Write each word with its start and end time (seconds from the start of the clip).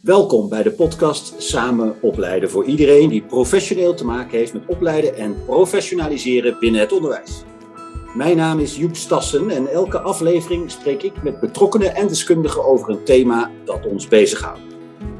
Welkom 0.00 0.48
bij 0.48 0.62
de 0.62 0.70
podcast 0.70 1.34
Samen 1.42 1.94
opleiden 2.02 2.50
voor 2.50 2.64
iedereen 2.64 3.08
die 3.08 3.22
professioneel 3.22 3.94
te 3.94 4.04
maken 4.04 4.38
heeft 4.38 4.52
met 4.52 4.66
opleiden 4.66 5.16
en 5.16 5.44
professionaliseren 5.44 6.56
binnen 6.60 6.80
het 6.80 6.92
onderwijs. 6.92 7.42
Mijn 8.14 8.36
naam 8.36 8.58
is 8.58 8.76
Joep 8.76 8.96
Stassen 8.96 9.50
en 9.50 9.66
elke 9.66 10.00
aflevering 10.00 10.70
spreek 10.70 11.02
ik 11.02 11.22
met 11.22 11.40
betrokkenen 11.40 11.94
en 11.94 12.08
deskundigen 12.08 12.64
over 12.64 12.90
een 12.90 13.04
thema 13.04 13.50
dat 13.64 13.86
ons 13.86 14.08
bezighoudt. 14.08 14.60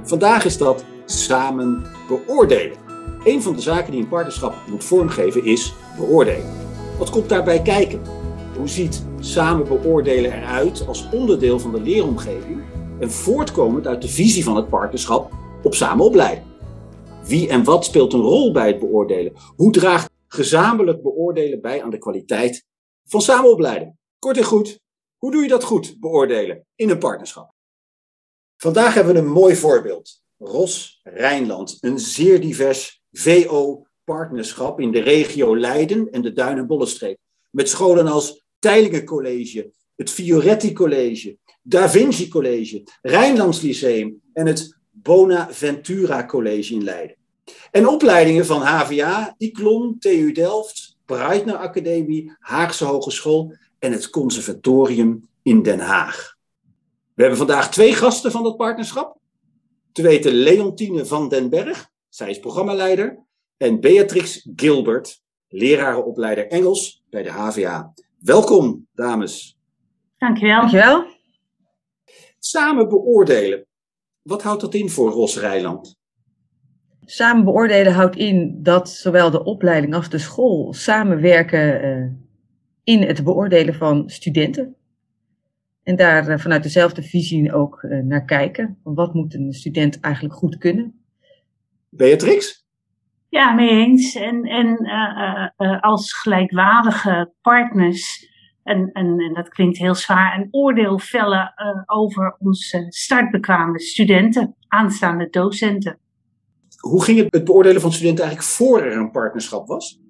Vandaag 0.03 0.45
is 0.45 0.59
dat 0.59 0.85
samen 1.05 1.83
beoordelen. 2.09 2.77
Een 3.25 3.43
van 3.43 3.55
de 3.55 3.61
zaken 3.61 3.93
die 3.93 4.01
een 4.01 4.09
partnerschap 4.09 4.55
moet 4.71 4.85
vormgeven 4.85 5.45
is 5.45 5.75
beoordelen. 5.97 6.53
Wat 6.99 7.11
komt 7.11 7.29
daarbij 7.29 7.63
kijken? 7.63 8.01
Hoe 8.57 8.69
ziet 8.69 9.05
samen 9.19 9.69
beoordelen 9.69 10.33
eruit 10.33 10.87
als 10.87 11.09
onderdeel 11.13 11.59
van 11.59 11.73
de 11.73 11.81
leeromgeving 11.81 12.63
en 13.01 13.11
voortkomend 13.11 13.87
uit 13.87 14.03
de 14.03 14.09
visie 14.09 14.45
van 14.45 14.57
het 14.57 14.69
partnerschap 14.69 15.33
op 15.63 15.75
samen 15.75 16.05
opleiden? 16.05 16.45
Wie 17.25 17.49
en 17.49 17.65
wat 17.65 17.85
speelt 17.85 18.13
een 18.13 18.21
rol 18.21 18.53
bij 18.53 18.67
het 18.67 18.79
beoordelen? 18.79 19.33
Hoe 19.57 19.73
draagt 19.73 20.11
gezamenlijk 20.27 21.03
beoordelen 21.03 21.61
bij 21.61 21.83
aan 21.83 21.91
de 21.91 21.99
kwaliteit 21.99 22.67
van 23.05 23.21
samen 23.21 23.51
opleiden? 23.51 23.99
Kort 24.19 24.37
en 24.37 24.45
goed, 24.45 24.81
hoe 25.17 25.31
doe 25.31 25.43
je 25.43 25.49
dat 25.49 25.65
goed, 25.65 25.97
beoordelen, 26.01 26.67
in 26.75 26.91
een 26.91 26.99
partnerschap? 26.99 27.53
Vandaag 28.57 28.95
hebben 28.95 29.15
we 29.15 29.19
een 29.19 29.27
mooi 29.27 29.57
voorbeeld. 29.57 30.23
Ros 30.39 31.01
Rijnland, 31.03 31.79
een 31.81 31.99
zeer 31.99 32.41
divers 32.41 33.03
VO-partnerschap 33.13 34.81
in 34.81 34.93
de 34.93 35.01
regio 35.01 35.59
Leiden 35.59 36.11
en 36.11 36.23
de 36.23 36.33
Duin- 36.33 36.59
en. 36.59 37.19
Met 37.51 37.69
scholen 37.69 38.07
als 38.07 38.45
Teilingen 38.59 39.05
College, 39.05 39.73
het 40.01 40.11
Fioretti 40.11 40.73
College, 40.73 41.37
Da 41.63 41.89
Vinci 41.89 42.29
College, 42.29 42.83
Rijnlands 43.03 43.61
Lyceum 43.61 44.21
en 44.33 44.47
het 44.47 44.79
Bonaventura 44.91 46.27
College 46.27 46.75
in 46.75 46.85
Leiden. 46.85 47.17
En 47.71 47.89
opleidingen 47.89 48.47
van 48.47 48.61
HVA, 48.61 49.35
ICLON, 49.39 49.99
TU 49.99 50.33
Delft, 50.33 50.97
Breitner 51.05 51.57
Academie, 51.57 52.37
Haagse 52.39 52.85
Hogeschool 52.85 53.57
en 53.79 53.93
het 53.93 54.11
Conservatorium 54.11 55.29
in 55.43 55.63
Den 55.63 55.81
Haag. 55.81 56.37
We 57.15 57.23
hebben 57.23 57.39
vandaag 57.39 57.71
twee 57.71 57.95
gasten 57.95 58.31
van 58.31 58.43
dat 58.43 58.57
partnerschap. 58.57 59.19
Te 59.93 60.03
weten 60.03 60.33
Leontine 60.33 61.07
van 61.07 61.29
den 61.29 61.51
Berg, 61.51 61.91
zij 62.09 62.31
is 62.31 62.39
programmaleider, 62.39 63.19
en 63.57 63.81
Beatrix 63.81 64.49
Gilbert, 64.57 65.23
lerarenopleider 65.49 66.47
Engels 66.47 67.03
bij 67.11 67.23
de 67.23 67.31
HVA. 67.31 67.93
Welkom, 68.19 68.87
dames. 68.95 69.60
Dankjewel. 70.21 70.61
Dankjewel. 70.61 71.07
Samen 72.39 72.89
beoordelen. 72.89 73.67
Wat 74.23 74.43
houdt 74.43 74.61
dat 74.61 74.75
in 74.75 74.89
voor 74.89 75.11
Ros 75.11 75.39
Rijland? 75.39 75.99
Samen 77.05 77.45
beoordelen 77.45 77.93
houdt 77.93 78.17
in 78.17 78.63
dat 78.63 78.91
zowel 78.91 79.31
de 79.31 79.45
opleiding 79.45 79.95
als 79.95 80.09
de 80.09 80.19
school 80.19 80.73
samenwerken 80.73 81.85
uh, 81.85 82.11
in 82.85 83.03
het 83.03 83.25
beoordelen 83.25 83.75
van 83.75 84.09
studenten. 84.11 84.77
En 85.83 85.97
daar 85.97 86.29
uh, 86.29 86.39
vanuit 86.39 86.63
dezelfde 86.63 87.03
visie 87.03 87.53
ook 87.53 87.83
uh, 87.83 88.03
naar 88.03 88.25
kijken. 88.25 88.79
Wat 88.83 89.15
moet 89.15 89.35
een 89.35 89.53
student 89.53 90.01
eigenlijk 90.01 90.35
goed 90.35 90.59
kunnen? 90.59 91.05
Beatrix? 91.89 92.65
Ja, 93.29 93.53
mee 93.53 93.71
eens. 93.71 94.15
En, 94.15 94.45
en 94.45 94.77
als 95.81 96.13
gelijkwaardige 96.13 97.33
partners 97.41 98.29
en, 98.63 98.91
en, 98.93 99.19
en, 99.19 99.35
dat 99.35 99.49
klinkt 99.49 99.79
heel 99.79 99.95
zwaar, 99.95 100.39
een 100.39 100.49
oordeel 100.51 100.99
vellen 100.99 101.55
uh, 101.57 101.83
over 101.87 102.37
onze 102.39 102.87
startbekwame 102.89 103.81
studenten, 103.81 104.55
aanstaande 104.69 105.29
docenten. 105.31 105.99
Hoe 106.77 107.05
ging 107.05 107.19
het, 107.19 107.33
het 107.33 107.45
beoordelen 107.45 107.81
van 107.81 107.93
studenten 107.93 108.25
eigenlijk 108.25 108.55
voor 108.55 108.83
er 108.83 108.97
een 108.97 109.11
partnerschap 109.11 109.67
was? 109.67 110.01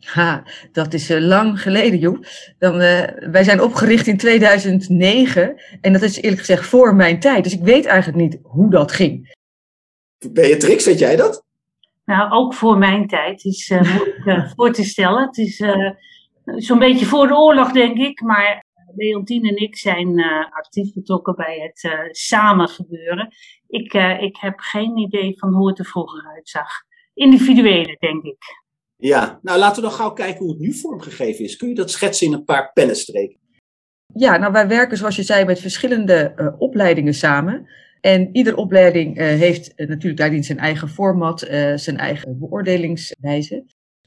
Ha, 0.00 0.42
dat 0.72 0.94
is 0.94 1.10
uh, 1.10 1.20
lang 1.20 1.62
geleden, 1.62 1.98
Joep. 1.98 2.26
Dan, 2.58 2.74
uh, 2.74 3.02
wij 3.30 3.44
zijn 3.44 3.62
opgericht 3.62 4.06
in 4.06 4.16
2009 4.16 5.62
en 5.80 5.92
dat 5.92 6.02
is 6.02 6.16
eerlijk 6.16 6.40
gezegd 6.40 6.66
voor 6.66 6.94
mijn 6.94 7.20
tijd. 7.20 7.44
Dus 7.44 7.52
ik 7.52 7.62
weet 7.62 7.86
eigenlijk 7.86 8.18
niet 8.18 8.38
hoe 8.42 8.70
dat 8.70 8.92
ging. 8.92 9.36
Beatrix, 10.32 10.84
weet 10.84 10.98
jij 10.98 11.16
dat? 11.16 11.44
Nou, 12.04 12.30
ook 12.30 12.54
voor 12.54 12.78
mijn 12.78 13.06
tijd 13.06 13.44
is 13.44 13.68
uh, 13.68 13.96
moeilijk 13.96 14.52
voor 14.56 14.72
te 14.72 14.84
stellen. 14.84 15.26
Het 15.26 15.38
is 15.38 15.60
zo'n 16.56 16.78
beetje 16.78 17.06
voor 17.06 17.26
de 17.26 17.36
oorlog, 17.36 17.72
denk 17.72 17.98
ik. 17.98 18.20
Maar 18.20 18.66
Leontine 18.96 19.48
en 19.48 19.56
ik 19.56 19.76
zijn 19.76 20.18
uh, 20.18 20.26
actief 20.50 20.92
betrokken 20.92 21.36
bij 21.36 21.58
het 21.60 21.92
uh, 21.92 22.00
samen 22.10 22.68
gebeuren. 22.68 23.28
Ik, 23.66 23.94
uh, 23.94 24.22
ik 24.22 24.36
heb 24.36 24.58
geen 24.58 24.96
idee 24.96 25.38
van 25.38 25.52
hoe 25.54 25.68
het 25.68 25.78
er 25.78 25.84
vroeger 25.84 26.30
uitzag. 26.34 26.68
Individuele, 27.14 27.96
denk 27.98 28.24
ik. 28.24 28.42
Ja, 28.96 29.38
nou 29.42 29.58
laten 29.58 29.82
we 29.82 29.88
dan 29.88 29.96
gauw 29.98 30.12
kijken 30.12 30.38
hoe 30.38 30.50
het 30.50 30.58
nu 30.58 30.72
vormgegeven 30.74 31.44
is. 31.44 31.56
Kun 31.56 31.68
je 31.68 31.74
dat 31.74 31.90
schetsen 31.90 32.26
in 32.26 32.32
een 32.32 32.44
paar 32.44 32.72
pennenstreken? 32.72 33.38
Ja, 34.14 34.36
nou 34.36 34.52
wij 34.52 34.68
werken 34.68 34.96
zoals 34.96 35.16
je 35.16 35.22
zei 35.22 35.44
met 35.44 35.60
verschillende 35.60 36.54
opleidingen 36.58 37.14
samen. 37.14 37.68
En 38.00 38.36
iedere 38.36 38.56
opleiding 38.56 39.16
heeft 39.16 39.72
natuurlijk 39.76 40.16
daarin 40.16 40.44
zijn 40.44 40.58
eigen 40.58 40.88
format, 40.88 41.40
zijn 41.74 41.96
eigen 41.96 42.38
beoordelingswijze. 42.38 43.64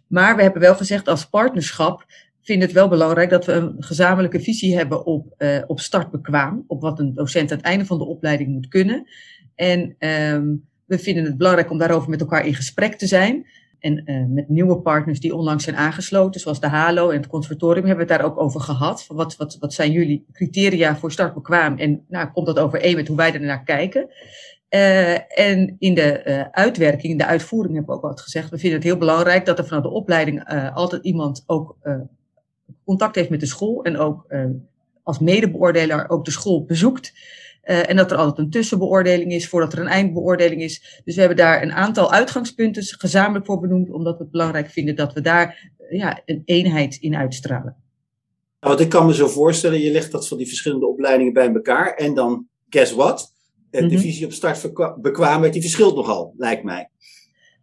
Maar 0.08 0.36
we 0.36 0.42
hebben 0.42 0.62
wel 0.62 0.76
gezegd 0.76 1.08
als 1.08 1.30
partnerschap 1.30 2.06
vind 2.44 2.62
het 2.62 2.72
wel 2.72 2.88
belangrijk 2.88 3.30
dat 3.30 3.46
we 3.46 3.52
een 3.52 3.76
gezamenlijke 3.80 4.40
visie 4.40 4.76
hebben 4.76 5.06
op, 5.06 5.34
uh, 5.38 5.58
op 5.68 5.80
startbekwaam, 5.80 6.64
op 6.68 6.82
wat 6.82 7.00
een 7.00 7.14
docent 7.14 7.52
aan 7.52 7.58
het 7.58 7.66
einde 7.66 7.86
van 7.86 7.98
de 7.98 8.06
opleiding 8.06 8.50
moet 8.50 8.68
kunnen. 8.68 9.08
En 9.56 9.96
um, 10.00 10.70
we 10.86 11.00
vinden 11.00 11.24
het 11.24 11.38
belangrijk 11.38 11.72
om 11.72 11.78
daarover 11.78 12.10
met 12.10 12.22
elkaar 12.22 12.46
in 12.46 12.56
gesprek 12.56 12.96
te 12.96 13.08
zijn. 13.08 13.46
En 13.80 14.04
uh, 14.06 14.26
met 14.28 14.50
nieuwe 14.50 14.82
partners 14.82 15.20
die 15.20 15.36
onlangs 15.36 15.64
zijn 15.64 15.76
aangesloten, 15.76 16.42
zoals 16.42 16.60
de 16.60 16.68
HALO 16.68 17.10
en 17.10 17.18
het 17.18 17.28
conservatorium, 17.28 17.86
hebben 17.86 18.08
we 18.08 18.14
het 18.14 18.22
daar 18.22 18.32
ook 18.32 18.40
over 18.40 18.62
gehad. 18.62 19.04
Van 19.04 19.16
wat, 19.16 19.36
wat, 19.36 19.58
wat 19.60 19.74
zijn 19.74 19.92
jullie 19.92 20.26
criteria 20.32 20.96
voor 20.96 21.12
startbekwaam? 21.12 21.78
En 21.78 22.06
nou, 22.08 22.32
komt 22.32 22.46
dat 22.46 22.60
overeen 22.60 22.96
met 22.96 23.08
hoe 23.08 23.18
wij 23.18 23.34
er 23.34 23.42
naar 23.42 23.64
kijken? 23.64 24.10
Uh, 24.70 25.40
en 25.40 25.76
in 25.80 25.94
de 25.94 26.22
uh, 26.26 26.42
uitwerking, 26.52 27.12
in 27.12 27.18
de 27.18 27.26
uitvoering 27.26 27.76
hebben 27.76 27.96
we 27.96 28.02
ook 28.02 28.08
wat 28.08 28.22
gezegd. 28.22 28.50
We 28.50 28.58
vinden 28.58 28.80
het 28.80 28.88
heel 28.88 28.98
belangrijk 28.98 29.46
dat 29.46 29.58
er 29.58 29.66
vanuit 29.66 29.84
de 29.84 29.90
opleiding 29.90 30.44
altijd 30.74 31.04
iemand 31.04 31.44
ook 31.46 31.78
contact 32.86 33.16
heeft 33.16 33.30
met 33.30 33.40
de 33.40 33.46
school 33.46 33.84
en 33.84 33.98
ook 33.98 34.26
uh, 34.30 34.46
als 35.04 35.20
medebeoordelaar 35.20 36.10
ook 36.10 36.26
de 36.26 36.32
school 36.32 36.66
bezoekt. 36.66 37.14
Uh, 37.64 37.90
en 37.90 37.96
dat 37.96 38.12
er 38.12 38.18
altijd 38.18 38.38
een 38.38 38.50
tussenbeoordeling 38.50 39.32
is 39.32 39.48
voordat 39.48 39.74
er 39.74 39.80
een 39.80 39.88
eindbeoordeling 39.88 40.62
is. 40.62 41.02
Dus 41.04 41.14
we 41.14 41.20
hebben 41.20 41.38
daar 41.38 41.62
een 41.62 41.72
aantal 41.72 42.12
uitgangspunten 42.12 42.84
gezamenlijk 42.84 43.46
voor 43.46 43.60
benoemd, 43.60 43.90
omdat 43.90 44.18
we 44.18 44.24
het 44.24 44.32
belangrijk 44.32 44.70
vinden 44.70 44.96
dat 44.96 45.14
we 45.14 45.22
daar 45.22 45.72
uh, 45.80 46.00
ja, 46.00 46.22
een 46.26 46.42
eenheid 46.46 46.96
in 46.96 47.16
uitstralen. 47.16 47.76
Nou, 48.60 48.74
want 48.74 48.80
ik 48.80 48.90
kan 48.90 49.06
me 49.06 49.14
zo 49.14 49.28
voorstellen, 49.28 49.80
je 49.80 49.92
legt 49.92 50.12
dat 50.12 50.28
van 50.28 50.38
die 50.38 50.48
verschillende 50.48 50.88
opleidingen 50.88 51.34
bij 51.34 51.54
elkaar 51.54 51.94
en 51.94 52.14
dan, 52.14 52.48
guess 52.70 52.92
what? 52.94 53.34
De 53.70 53.82
mm 53.82 53.90
-hmm. 53.90 53.98
visie 53.98 54.26
op 54.26 54.32
startbekwaamheid, 54.32 55.54
die 55.54 55.62
verschilt 55.62 55.96
nogal, 55.96 56.34
lijkt 56.38 56.64
mij. 56.64 56.90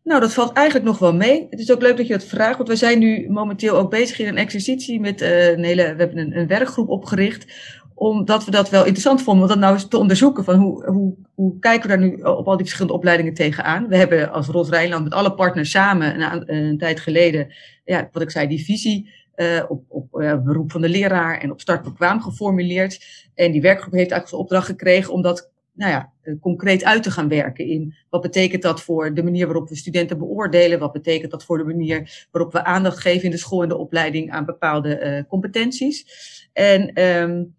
Nou, 0.09 0.21
dat 0.21 0.35
valt 0.35 0.53
eigenlijk 0.53 0.87
nog 0.87 0.99
wel 0.99 1.15
mee. 1.15 1.47
Het 1.51 1.61
is 1.61 1.73
ook 1.73 1.83
leuk 1.83 1.97
dat 1.97 2.07
je 2.07 2.13
dat 2.13 2.25
vraagt, 2.25 2.57
want 2.57 2.69
we 2.69 2.77
zijn 2.77 2.99
nu 2.99 3.31
momenteel 3.31 3.77
ook 3.77 3.91
bezig 3.91 4.19
in 4.19 4.29
een 4.29 4.37
exercitie 4.37 5.01
met 5.01 5.23
uh, 5.23 5.49
een 5.49 5.65
hele, 5.65 5.83
we 5.83 5.99
hebben 5.99 6.19
een, 6.19 6.39
een, 6.39 6.47
werkgroep 6.47 6.89
opgericht, 6.89 7.47
omdat 7.95 8.45
we 8.45 8.51
dat 8.51 8.71
wel 8.71 8.81
interessant 8.81 9.23
vonden, 9.23 9.43
om 9.43 9.49
dat 9.49 9.59
nou 9.59 9.73
eens 9.73 9.89
te 9.89 9.99
onderzoeken 9.99 10.45
van 10.45 10.55
hoe, 10.55 10.85
hoe, 10.85 11.15
hoe 11.35 11.59
kijken 11.59 11.91
we 11.91 11.97
daar 11.97 12.07
nu 12.07 12.15
op 12.15 12.47
al 12.49 12.57
die 12.57 12.65
verschillende 12.65 12.97
opleidingen 12.97 13.35
tegenaan. 13.35 13.89
We 13.89 13.97
hebben 13.97 14.33
als 14.33 14.47
Ros 14.47 14.69
Rijnland 14.69 15.05
met 15.05 15.13
alle 15.13 15.35
partners 15.35 15.71
samen 15.71 16.21
een, 16.55 16.79
tijd 16.79 17.01
geleden, 17.01 17.53
ja, 17.85 18.09
wat 18.13 18.23
ik 18.23 18.31
zei, 18.31 18.49
die 18.49 18.65
visie 18.65 19.11
uh, 19.37 19.63
op, 19.69 19.85
op 19.89 20.21
uh, 20.21 20.43
beroep 20.43 20.73
van 20.73 20.81
de 20.81 20.89
leraar 20.89 21.41
en 21.41 21.51
op 21.51 21.61
start 21.61 21.83
bekwaam 21.83 22.21
geformuleerd. 22.21 23.07
En 23.35 23.53
die 23.53 23.61
werkgroep 23.61 23.93
heeft 23.93 24.11
eigenlijk 24.11 24.31
de 24.31 24.37
opdracht 24.37 24.67
gekregen 24.67 25.13
om 25.13 25.23
dat 25.23 25.51
nou 25.79 25.93
ja, 25.93 26.13
concreet 26.41 26.85
uit 26.85 27.03
te 27.03 27.11
gaan 27.11 27.29
werken 27.29 27.67
in 27.67 27.95
wat 28.11 28.23
betekent 28.23 28.63
dat 28.63 28.83
voor 28.83 29.15
de 29.15 29.23
manier 29.23 29.47
waarop 29.47 29.69
we 29.69 29.77
studenten 29.77 30.19
beoordelen, 30.19 30.79
wat 30.79 30.93
betekent 30.93 31.31
dat 31.31 31.45
voor 31.45 31.59
de 31.59 31.65
manier 31.65 32.27
waarop 32.31 32.53
we 32.53 32.65
aandacht 32.65 32.99
geven 32.99 33.25
in 33.25 33.31
de 33.31 33.37
school 33.37 33.63
en 33.63 33.69
de 33.69 33.77
opleiding 33.77 34.31
aan 34.31 34.45
bepaalde 34.45 35.01
uh, 35.01 35.29
competenties. 35.29 36.07
En 36.53 37.03
um, 37.03 37.55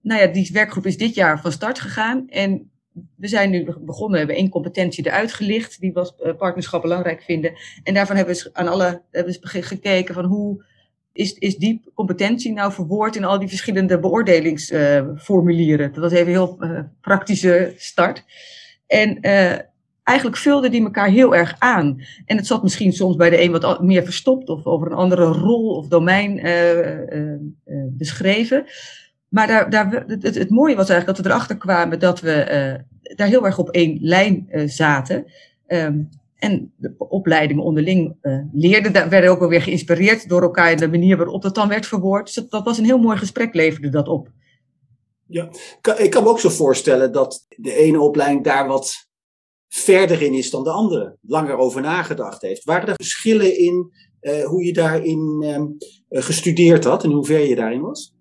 nou 0.00 0.20
ja, 0.20 0.26
die 0.26 0.50
werkgroep 0.52 0.86
is 0.86 0.98
dit 0.98 1.14
jaar 1.14 1.40
van 1.40 1.52
start 1.52 1.78
gegaan 1.78 2.28
en 2.28 2.70
we 3.16 3.28
zijn 3.28 3.50
nu 3.50 3.64
begonnen, 3.64 4.12
we 4.12 4.18
hebben 4.18 4.36
één 4.36 4.48
competentie 4.48 5.06
eruit 5.06 5.32
gelicht, 5.32 5.80
die 5.80 5.92
we 5.92 6.12
uh, 6.22 6.36
partnerschap 6.36 6.82
belangrijk 6.82 7.22
vinden. 7.22 7.52
En 7.82 7.94
daarvan 7.94 8.16
hebben 8.16 8.34
we 8.34 8.50
aan 8.52 8.68
alle 8.68 9.02
hebben 9.10 9.38
we 9.40 9.62
gekeken 9.62 10.14
van 10.14 10.24
hoe 10.24 10.64
is, 11.14 11.32
is 11.32 11.56
die 11.56 11.82
competentie 11.94 12.52
nou 12.52 12.72
verwoord 12.72 13.16
in 13.16 13.24
al 13.24 13.38
die 13.38 13.48
verschillende 13.48 13.98
beoordelingsformulieren? 13.98 15.92
Dat 15.92 16.02
was 16.02 16.12
even 16.12 16.26
een 16.26 16.32
heel 16.32 16.56
uh, 16.60 16.80
praktische 17.00 17.74
start. 17.76 18.24
En 18.86 19.18
uh, 19.20 19.52
eigenlijk 20.02 20.36
vulden 20.36 20.70
die 20.70 20.82
elkaar 20.82 21.08
heel 21.08 21.34
erg 21.34 21.56
aan. 21.58 22.00
En 22.24 22.36
het 22.36 22.46
zat 22.46 22.62
misschien 22.62 22.92
soms 22.92 23.16
bij 23.16 23.30
de 23.30 23.42
een 23.42 23.52
wat 23.52 23.82
meer 23.82 24.04
verstopt 24.04 24.48
of 24.48 24.64
over 24.64 24.86
een 24.86 24.96
andere 24.96 25.24
rol 25.24 25.76
of 25.76 25.88
domein 25.88 26.40
beschreven. 27.96 28.64
Maar 29.28 29.46
daar, 29.46 29.70
daar, 29.70 30.04
het, 30.06 30.50
mooie 30.50 30.76
was 30.76 30.88
eigenlijk 30.88 31.16
dat 31.16 31.26
we 31.26 31.32
erachter 31.32 31.56
kwamen 31.56 31.98
dat 31.98 32.20
we 32.20 32.84
daar 33.16 33.28
heel 33.28 33.46
erg 33.46 33.58
op 33.58 33.70
één 33.70 33.98
lijn 34.00 34.48
zaten. 34.66 35.26
Um, 35.66 36.08
en 36.44 36.72
de 36.76 36.94
opleidingen 36.98 37.64
onderling 37.64 38.16
uh, 38.22 38.38
leerden, 38.52 38.92
daar 38.92 39.08
werden 39.08 39.30
ook 39.30 39.40
alweer 39.40 39.62
geïnspireerd 39.62 40.28
door 40.28 40.42
elkaar 40.42 40.70
in 40.70 40.76
de 40.76 40.88
manier 40.88 41.16
waarop 41.16 41.42
dat 41.42 41.54
dan 41.54 41.68
werd 41.68 41.86
verwoord. 41.86 42.34
Dus 42.34 42.46
dat, 42.48 42.64
was 42.64 42.78
een 42.78 42.84
heel 42.84 42.98
mooi 42.98 43.16
gesprek, 43.16 43.54
leverde 43.54 43.88
dat 43.88 44.08
op. 44.08 44.28
Ja, 45.26 45.48
ik 45.96 46.10
kan 46.10 46.22
me 46.22 46.28
ook 46.28 46.40
zo 46.40 46.48
voorstellen 46.48 47.12
dat 47.12 47.46
de 47.48 47.74
ene 47.74 48.00
opleiding 48.00 48.44
daar 48.44 48.66
wat 48.66 49.08
verder 49.68 50.22
in 50.22 50.34
is 50.34 50.50
dan 50.50 50.64
de 50.64 50.70
andere, 50.70 51.16
langer 51.20 51.56
over 51.56 51.80
nagedacht 51.80 52.42
heeft. 52.42 52.64
Waren 52.64 52.88
er 52.88 52.94
verschillen 52.94 53.58
in 53.58 53.92
uh, 54.20 54.44
hoe 54.44 54.64
je 54.64 54.72
daarin 54.72 55.42
uh, 55.42 56.22
gestudeerd 56.22 56.84
had 56.84 57.04
en 57.04 57.10
hoe 57.10 57.24
ver 57.24 57.46
je 57.46 57.54
daarin 57.54 57.80
was? 57.80 58.13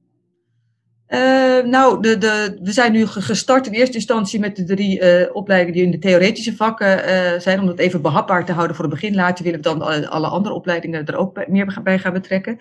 Uh, 1.10 1.64
nou, 1.64 2.02
de, 2.02 2.18
de, 2.18 2.58
we 2.62 2.72
zijn 2.72 2.92
nu 2.92 3.06
gestart 3.06 3.68
in 3.68 3.74
eerste 3.74 3.96
instantie 3.96 4.40
met 4.40 4.56
de 4.56 4.64
drie 4.64 5.02
uh, 5.02 5.36
opleidingen 5.36 5.74
die 5.74 5.84
in 5.84 5.92
de 5.92 6.00
theoretische 6.00 6.56
vakken 6.56 7.10
uh, 7.10 7.40
zijn. 7.40 7.60
Om 7.60 7.66
dat 7.66 7.80
even 7.80 8.02
behapbaar 8.02 8.46
te 8.46 8.52
houden 8.52 8.76
voor 8.76 8.86
het 8.86 8.94
begin. 8.94 9.16
Later 9.16 9.44
willen 9.44 9.62
we 9.62 9.66
dan 9.66 10.10
alle, 10.10 10.28
andere 10.28 10.56
opleidingen 10.56 11.06
er 11.06 11.18
ook 11.18 11.48
meer 11.48 11.80
bij 11.84 12.00
gaan 12.00 12.14
betrekken. 12.14 12.58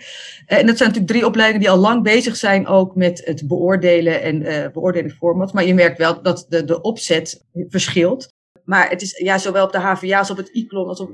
en 0.47 0.67
dat 0.67 0.77
zijn 0.77 0.89
natuurlijk 0.89 1.07
drie 1.07 1.27
opleidingen 1.27 1.61
die 1.61 1.71
al 1.71 1.79
lang 1.79 2.03
bezig 2.03 2.37
zijn 2.37 2.67
ook 2.67 2.95
met 2.95 3.23
het 3.25 3.49
beoordelen 3.49 4.23
en 4.23 4.71
beoordelingsformat. 4.73 5.53
Maar 5.53 5.65
je 5.65 5.75
merkt 5.75 5.99
wel 5.99 6.23
dat 6.23 6.47
de, 6.49 6.65
de 6.65 6.81
opzet 6.81 7.45
verschilt. 7.69 8.33
Maar 8.65 8.89
het 8.89 9.03
is 9.03 9.19
ja, 9.19 9.39
zowel 9.39 9.65
op 9.65 9.73
de 9.73 9.79
HVA 9.79 10.19
als 10.19 10.31
op 10.31 10.37
het 10.37 10.49
ICLON 10.49 10.89
als 10.89 11.01
op, 11.01 11.11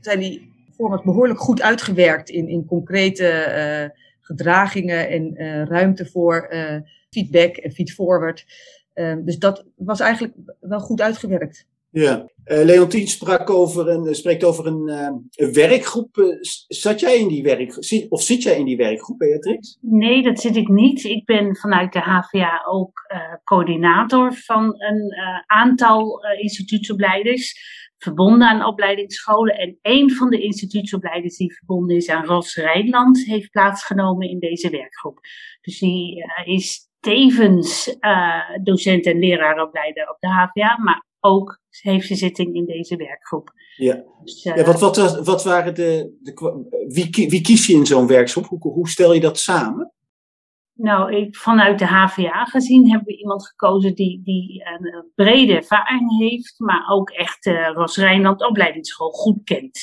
zijn 0.00 0.18
die 0.18 0.52
formats 0.74 1.04
behoorlijk 1.04 1.40
goed 1.40 1.62
uitgewerkt 1.62 2.28
in, 2.28 2.48
in 2.48 2.66
concrete 2.66 3.92
gedragingen 4.28 5.08
en 5.08 5.42
uh, 5.42 5.64
ruimte 5.64 6.06
voor 6.06 6.48
uh, 6.50 6.76
feedback 7.10 7.56
en 7.56 7.72
feedforward. 7.72 8.46
Uh, 8.94 9.16
dus 9.24 9.38
dat 9.38 9.64
was 9.76 10.00
eigenlijk 10.00 10.34
wel 10.60 10.80
goed 10.80 11.00
uitgewerkt. 11.00 11.66
Ja, 12.00 12.28
uh, 12.44 12.64
Leontien 12.64 13.06
sprak 13.06 13.50
over 13.50 13.88
een, 13.88 14.14
spreekt 14.14 14.44
over 14.44 14.66
een, 14.66 14.88
een 15.34 15.52
werkgroep. 15.52 16.38
zat 16.68 17.00
jij 17.00 17.18
in 17.18 17.28
die 17.28 17.42
werkgroep, 17.42 18.12
of 18.12 18.22
zit 18.22 18.42
jij 18.42 18.58
in 18.58 18.64
die 18.64 18.76
werkgroep, 18.76 19.18
Beatrix? 19.18 19.78
Nee, 19.80 20.22
dat 20.22 20.40
zit 20.40 20.56
ik 20.56 20.68
niet. 20.68 21.04
Ik 21.04 21.24
ben 21.24 21.56
vanuit 21.56 21.92
de 21.92 22.00
HVA 22.00 22.64
ook 22.66 23.00
coördinator 23.44 24.32
van 24.32 24.64
een 24.64 25.14
aantal 25.46 26.24
instituutsopleiders 26.40 27.54
verbonden 27.98 28.48
aan 28.48 28.64
opleidingsscholen. 28.64 29.54
En 29.54 29.78
een 29.82 30.10
van 30.10 30.30
de 30.30 30.40
instituutsopleiders 30.40 31.36
die 31.36 31.54
verbonden 31.54 31.96
is 31.96 32.08
aan 32.08 32.24
Ros 32.24 32.56
Rijnland 32.56 33.24
heeft 33.24 33.50
plaatsgenomen 33.50 34.28
in 34.28 34.38
deze 34.38 34.70
werkgroep. 34.70 35.18
Dus 35.60 35.78
die 35.78 36.16
uh, 36.16 36.54
is 36.54 36.88
tevens 37.00 37.96
uh, 38.00 38.50
docent 38.62 39.06
en 39.06 39.18
leraaropleider 39.18 40.08
op 40.08 40.16
de 40.20 40.28
HVA, 40.28 40.78
maar 40.78 41.06
ook 41.20 41.60
heeft 41.80 42.06
ze 42.06 42.14
zitting 42.14 42.54
in 42.54 42.64
deze 42.64 42.96
werkgroep. 42.96 43.52
Ja, 43.76 44.04
dus, 44.24 44.44
uh, 44.44 44.56
ja 44.56 44.64
wat, 44.64 44.80
wat, 44.80 45.20
wat 45.24 45.44
waren 45.44 45.74
de, 45.74 46.16
de 46.20 46.64
wie, 46.88 47.28
wie 47.28 47.40
kies 47.40 47.66
je 47.66 47.72
in 47.72 47.86
zo'n 47.86 48.06
werkgroep? 48.06 48.46
Hoe, 48.46 48.72
hoe 48.72 48.88
stel 48.88 49.12
je 49.12 49.20
dat 49.20 49.38
samen? 49.38 49.92
Nou, 50.72 51.14
ik, 51.16 51.36
vanuit 51.36 51.78
de 51.78 51.86
HVA 51.86 52.44
gezien 52.44 52.90
hebben 52.90 53.06
we 53.06 53.18
iemand 53.18 53.46
gekozen 53.46 53.94
die, 53.94 54.20
die 54.24 54.62
een 54.64 55.12
brede 55.14 55.54
ervaring 55.54 56.18
heeft, 56.18 56.54
maar 56.58 56.88
ook 56.90 57.10
echt 57.10 57.46
uh, 57.46 57.70
Ros 57.72 57.96
Rijnland 57.96 58.48
opleidingsschool 58.48 59.10
goed 59.10 59.44
kent. 59.44 59.78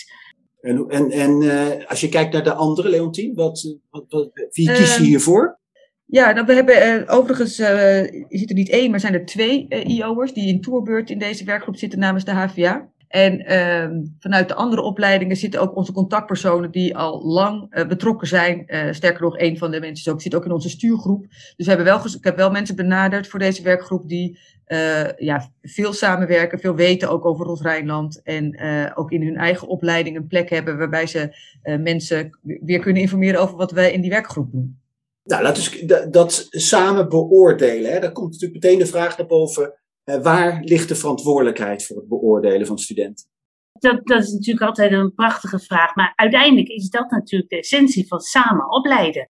En, 0.62 0.90
en, 0.90 1.12
en 1.12 1.42
uh, 1.42 1.90
als 1.90 2.02
je 2.02 2.10
kijkt 2.10 2.34
naar 2.34 2.44
de 2.44 2.54
andere, 2.54 2.90
Leontien, 2.90 3.34
wat, 3.34 3.78
wat, 3.90 4.06
wat 4.08 4.30
wie 4.52 4.72
kies 4.72 4.96
je 4.96 5.02
uh, 5.02 5.08
hiervoor? 5.08 5.60
Ja, 6.06 6.32
nou, 6.32 6.46
we 6.46 6.54
hebben 6.54 7.02
uh, 7.02 7.16
overigens, 7.16 7.58
je 7.58 8.26
zit 8.30 8.50
er 8.50 8.56
niet 8.56 8.70
één, 8.70 8.92
maar 8.92 9.00
zijn 9.00 9.14
er 9.14 9.26
twee 9.26 9.68
IO'ers 9.68 10.34
die 10.34 10.48
in 10.48 10.62
tourbeurt 10.62 11.10
in 11.10 11.20
deze 11.20 11.44
werkgroep 11.44 11.78
zitten 11.78 12.00
namens 12.00 12.26
de 12.26 12.32
HVA. 12.32 12.90
En 13.16 13.52
uh, 13.52 14.02
vanuit 14.20 14.48
de 14.48 14.54
andere 14.54 14.82
opleidingen 14.82 15.36
zitten 15.36 15.62
ook 15.62 15.76
onze 15.76 15.92
contactpersonen 15.92 16.72
die 16.72 16.98
al 16.98 17.26
lang 17.26 17.76
uh, 17.76 17.88
betrokken 17.88 18.28
zijn. 18.28 18.64
Uh, 18.68 18.92
sterker 18.92 19.22
nog, 19.22 19.40
een 19.40 19.58
van 19.58 19.72
de 19.72 19.80
mensen 19.80 20.12
ook, 20.12 20.22
zit 20.22 20.36
ook 20.36 20.46
in 20.46 20.52
onze 20.52 20.70
stuurgroep. 20.70 21.26
Dus 21.30 21.66
we 21.66 21.68
hebben 21.68 21.86
wel, 21.86 22.06
ik 22.06 22.24
heb 22.24 22.38
wel 22.38 22.52
mensen 22.52 22.76
benaderd 22.76 23.28
voor 23.28 23.40
deze 23.40 23.64
werkgroep 23.64 24.08
die 24.08 24.40
uh, 24.68 25.12
ja, 25.18 25.50
veel 25.62 25.94
samenwerken, 25.94 26.60
veel 26.60 26.76
weten 26.76 27.10
ook 27.10 27.26
over 27.26 27.62
Rijnland. 27.62 28.22
En 28.24 28.60
ook 28.96 29.12
in 29.12 29.22
hun 29.22 29.38
eigen 29.38 29.68
opleiding 29.68 30.16
een 30.16 30.28
plek 30.28 30.50
hebben 30.50 30.78
waarbij 30.78 31.08
ze 31.08 31.36
mensen 31.62 32.40
weer 32.42 32.80
kunnen 32.80 33.02
informeren 33.02 33.42
over 33.42 33.56
wat 33.56 33.72
wij 33.72 33.92
in 33.92 34.02
die 34.02 34.10
werkgroep 34.10 34.52
doen. 34.52 34.80
Nou, 35.26 35.44
laten 35.44 35.88
we 35.88 36.08
dat, 36.10 36.48
samen 36.50 37.10
beoordelen. 37.10 37.92
Hè. 37.92 38.00
Daar 38.00 38.12
komt 38.12 38.32
natuurlijk 38.32 38.64
meteen 38.64 38.80
de 38.80 38.86
vraag 38.86 39.18
naar 39.18 39.28
boven 39.28 39.80
waar 40.22 40.62
ligt 40.64 40.88
de 40.88 40.96
verantwoordelijkheid 40.96 41.86
voor 41.86 41.96
het 41.96 42.08
beoordelen 42.08 42.68
van 42.68 42.78
studenten? 42.78 43.26
Dat, 43.72 44.06
dat 44.08 44.24
is 44.24 44.32
natuurlijk 44.32 44.66
altijd 44.66 44.92
een 44.92 45.14
prachtige 45.14 45.60
vraag, 45.60 45.96
maar 45.96 46.14
uiteindelijk 46.16 46.68
is 46.68 46.90
dat 46.90 47.10
natuurlijk 47.10 47.50
de 47.50 47.58
essentie 47.58 48.08
van 48.08 48.20
samen 48.20 48.72
opleiden. 48.72 49.30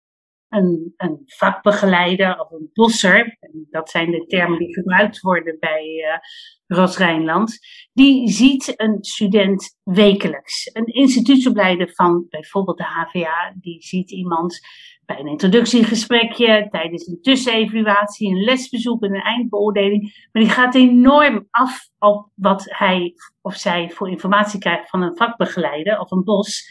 Een, 0.49 0.95
vakbegeleider 1.27 2.41
of 2.41 2.51
een 2.51 2.71
bosser, 2.73 3.39
dat 3.71 3.91
zijn 3.91 4.11
de 4.11 4.27
termen 4.27 4.59
die 4.59 4.75
gebruikt 4.75 5.21
worden 5.21 5.57
bij 5.59 5.85
uh, 5.85 6.79
Ros 6.79 6.99
Rijnland, 6.99 7.59
die 7.93 8.29
ziet 8.29 8.73
een 8.77 8.97
student 9.01 9.79
wekelijks. 9.83 10.71
Een 10.73 10.87
instituutsopleider 10.87 11.93
van 11.95 12.27
bijvoorbeeld 12.29 12.79
de 12.79 12.85
HVA, 12.85 13.55
die 13.61 13.83
ziet 13.83 14.11
iemand 14.11 14.61
bij 15.09 15.19
een 15.19 15.27
introductiegesprekje, 15.27 16.69
tijdens 16.71 17.07
een 17.07 17.21
tussenevaluatie, 17.21 18.31
een 18.31 18.45
lesbezoek 18.45 19.03
en 19.03 19.15
een 19.15 19.23
eindbeoordeling. 19.23 20.29
Maar 20.33 20.43
die 20.43 20.53
gaat 20.53 20.75
enorm 20.75 21.47
af 21.51 21.89
op 21.99 22.31
wat 22.35 22.67
hij 22.69 23.15
of 23.41 23.55
zij 23.55 23.91
voor 23.91 24.11
informatie 24.11 24.61
krijgt 24.61 24.91
van 24.91 25.03
een 25.03 25.17
vakbegeleider 25.17 25.99
of 25.99 26.11
een 26.11 26.25
bos. 26.25 26.71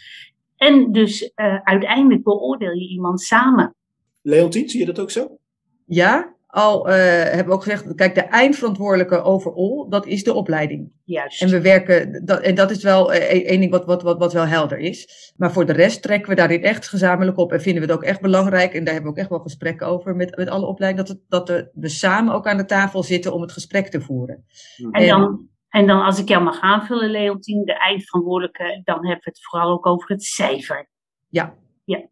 En 0.57 0.91
dus 0.91 1.31
uh, 1.35 1.59
uiteindelijk 1.63 2.23
beoordeel 2.23 2.73
je 2.73 2.87
iemand 2.87 3.21
samen. 3.21 3.75
Leontien, 4.21 4.69
zie 4.69 4.79
je 4.79 4.85
dat 4.85 4.99
ook 4.99 5.11
zo? 5.11 5.37
Ja, 5.85 6.35
al 6.47 6.89
uh, 6.89 6.93
hebben 6.95 7.45
we 7.45 7.51
ook 7.51 7.63
gezegd, 7.63 7.95
kijk, 7.95 8.15
de 8.15 8.21
eindverantwoordelijke 8.21 9.21
overall, 9.21 9.89
dat 9.89 10.05
is 10.05 10.23
de 10.23 10.33
opleiding. 10.33 10.91
Juist. 11.03 11.41
En 11.41 11.49
we 11.49 11.61
werken, 11.61 12.25
dat, 12.25 12.39
en 12.39 12.55
dat 12.55 12.71
is 12.71 12.83
wel 12.83 13.13
uh, 13.13 13.19
één 13.19 13.59
ding 13.59 13.71
wat, 13.71 13.85
wat, 13.85 14.01
wat, 14.01 14.17
wat 14.17 14.33
wel 14.33 14.45
helder 14.45 14.77
is. 14.77 15.33
Maar 15.37 15.51
voor 15.51 15.65
de 15.65 15.73
rest 15.73 16.01
trekken 16.01 16.29
we 16.29 16.35
daarin 16.35 16.63
echt 16.63 16.87
gezamenlijk 16.87 17.37
op 17.37 17.51
en 17.51 17.61
vinden 17.61 17.81
we 17.81 17.87
het 17.87 17.97
ook 17.97 18.05
echt 18.05 18.21
belangrijk. 18.21 18.73
En 18.73 18.83
daar 18.83 18.93
hebben 18.93 19.11
we 19.11 19.17
ook 19.17 19.23
echt 19.23 19.29
wel 19.29 19.39
gesprekken 19.39 19.87
over 19.87 20.15
met, 20.15 20.37
met 20.37 20.49
alle 20.49 20.65
opleidingen, 20.65 21.05
dat, 21.05 21.17
het, 21.17 21.47
dat 21.47 21.69
we 21.73 21.89
samen 21.89 22.33
ook 22.33 22.47
aan 22.47 22.57
de 22.57 22.65
tafel 22.65 23.03
zitten 23.03 23.33
om 23.33 23.41
het 23.41 23.51
gesprek 23.51 23.87
te 23.87 24.01
voeren. 24.01 24.45
En 24.91 25.07
dan, 25.07 25.47
en 25.77 25.87
dan 25.87 26.01
als 26.01 26.19
ik 26.19 26.27
jou 26.27 26.43
mag 26.43 26.59
aanvullen, 26.59 27.09
Leontien, 27.09 27.65
de 27.65 27.77
eindverantwoordelijke, 27.77 28.81
dan 28.83 28.95
hebben 28.95 29.23
we 29.23 29.29
het 29.29 29.45
vooral 29.45 29.71
ook 29.71 29.85
over 29.85 30.09
het 30.09 30.23
cijfer. 30.23 30.89
Ja. 31.27 31.57
Ja. 31.85 32.07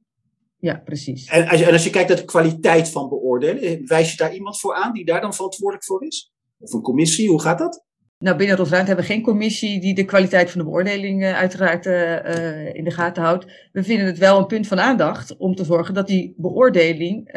Ja, 0.57 0.81
precies. 0.85 1.27
En 1.27 1.47
als, 1.47 1.59
je, 1.59 1.65
en 1.65 1.73
als 1.73 1.83
je 1.83 1.89
kijkt 1.89 2.09
naar 2.09 2.17
de 2.17 2.25
kwaliteit 2.25 2.89
van 2.89 3.09
beoordelen, 3.09 3.87
wijs 3.87 4.11
je 4.11 4.17
daar 4.17 4.33
iemand 4.33 4.59
voor 4.59 4.75
aan 4.75 4.93
die 4.93 5.05
daar 5.05 5.21
dan 5.21 5.33
verantwoordelijk 5.33 5.85
voor 5.85 6.03
is? 6.03 6.33
Of 6.57 6.73
een 6.73 6.81
commissie, 6.81 7.29
hoe 7.29 7.41
gaat 7.41 7.57
dat? 7.57 7.85
Nou, 8.19 8.37
binnen 8.37 8.57
Rosruimte 8.57 8.87
hebben 8.87 9.05
we 9.05 9.13
geen 9.13 9.21
commissie 9.21 9.79
die 9.79 9.93
de 9.93 10.05
kwaliteit 10.05 10.51
van 10.51 10.59
de 10.59 10.65
beoordeling 10.65 11.23
uh, 11.23 11.37
uiteraard 11.37 11.85
uh, 11.85 12.75
in 12.75 12.83
de 12.83 12.91
gaten 12.91 13.23
houdt. 13.23 13.45
We 13.71 13.83
vinden 13.83 14.05
het 14.05 14.17
wel 14.17 14.39
een 14.39 14.45
punt 14.45 14.67
van 14.67 14.79
aandacht 14.79 15.37
om 15.37 15.55
te 15.55 15.63
zorgen 15.63 15.93
dat 15.93 16.07
die 16.07 16.33
beoordeling 16.37 17.29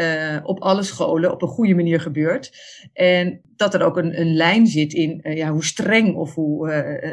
op 0.45 0.61
alle 0.61 0.83
scholen 0.83 1.33
op 1.33 1.43
een 1.43 1.49
goede 1.49 1.75
manier 1.75 2.01
gebeurt. 2.01 2.53
En 2.93 3.41
dat 3.57 3.75
er 3.75 3.83
ook 3.83 3.97
een, 3.97 4.21
een 4.21 4.35
lijn 4.35 4.67
zit 4.67 4.93
in 4.93 5.21
ja, 5.23 5.51
hoe 5.51 5.65
streng 5.65 6.17
of 6.17 6.35
hoe 6.35 6.71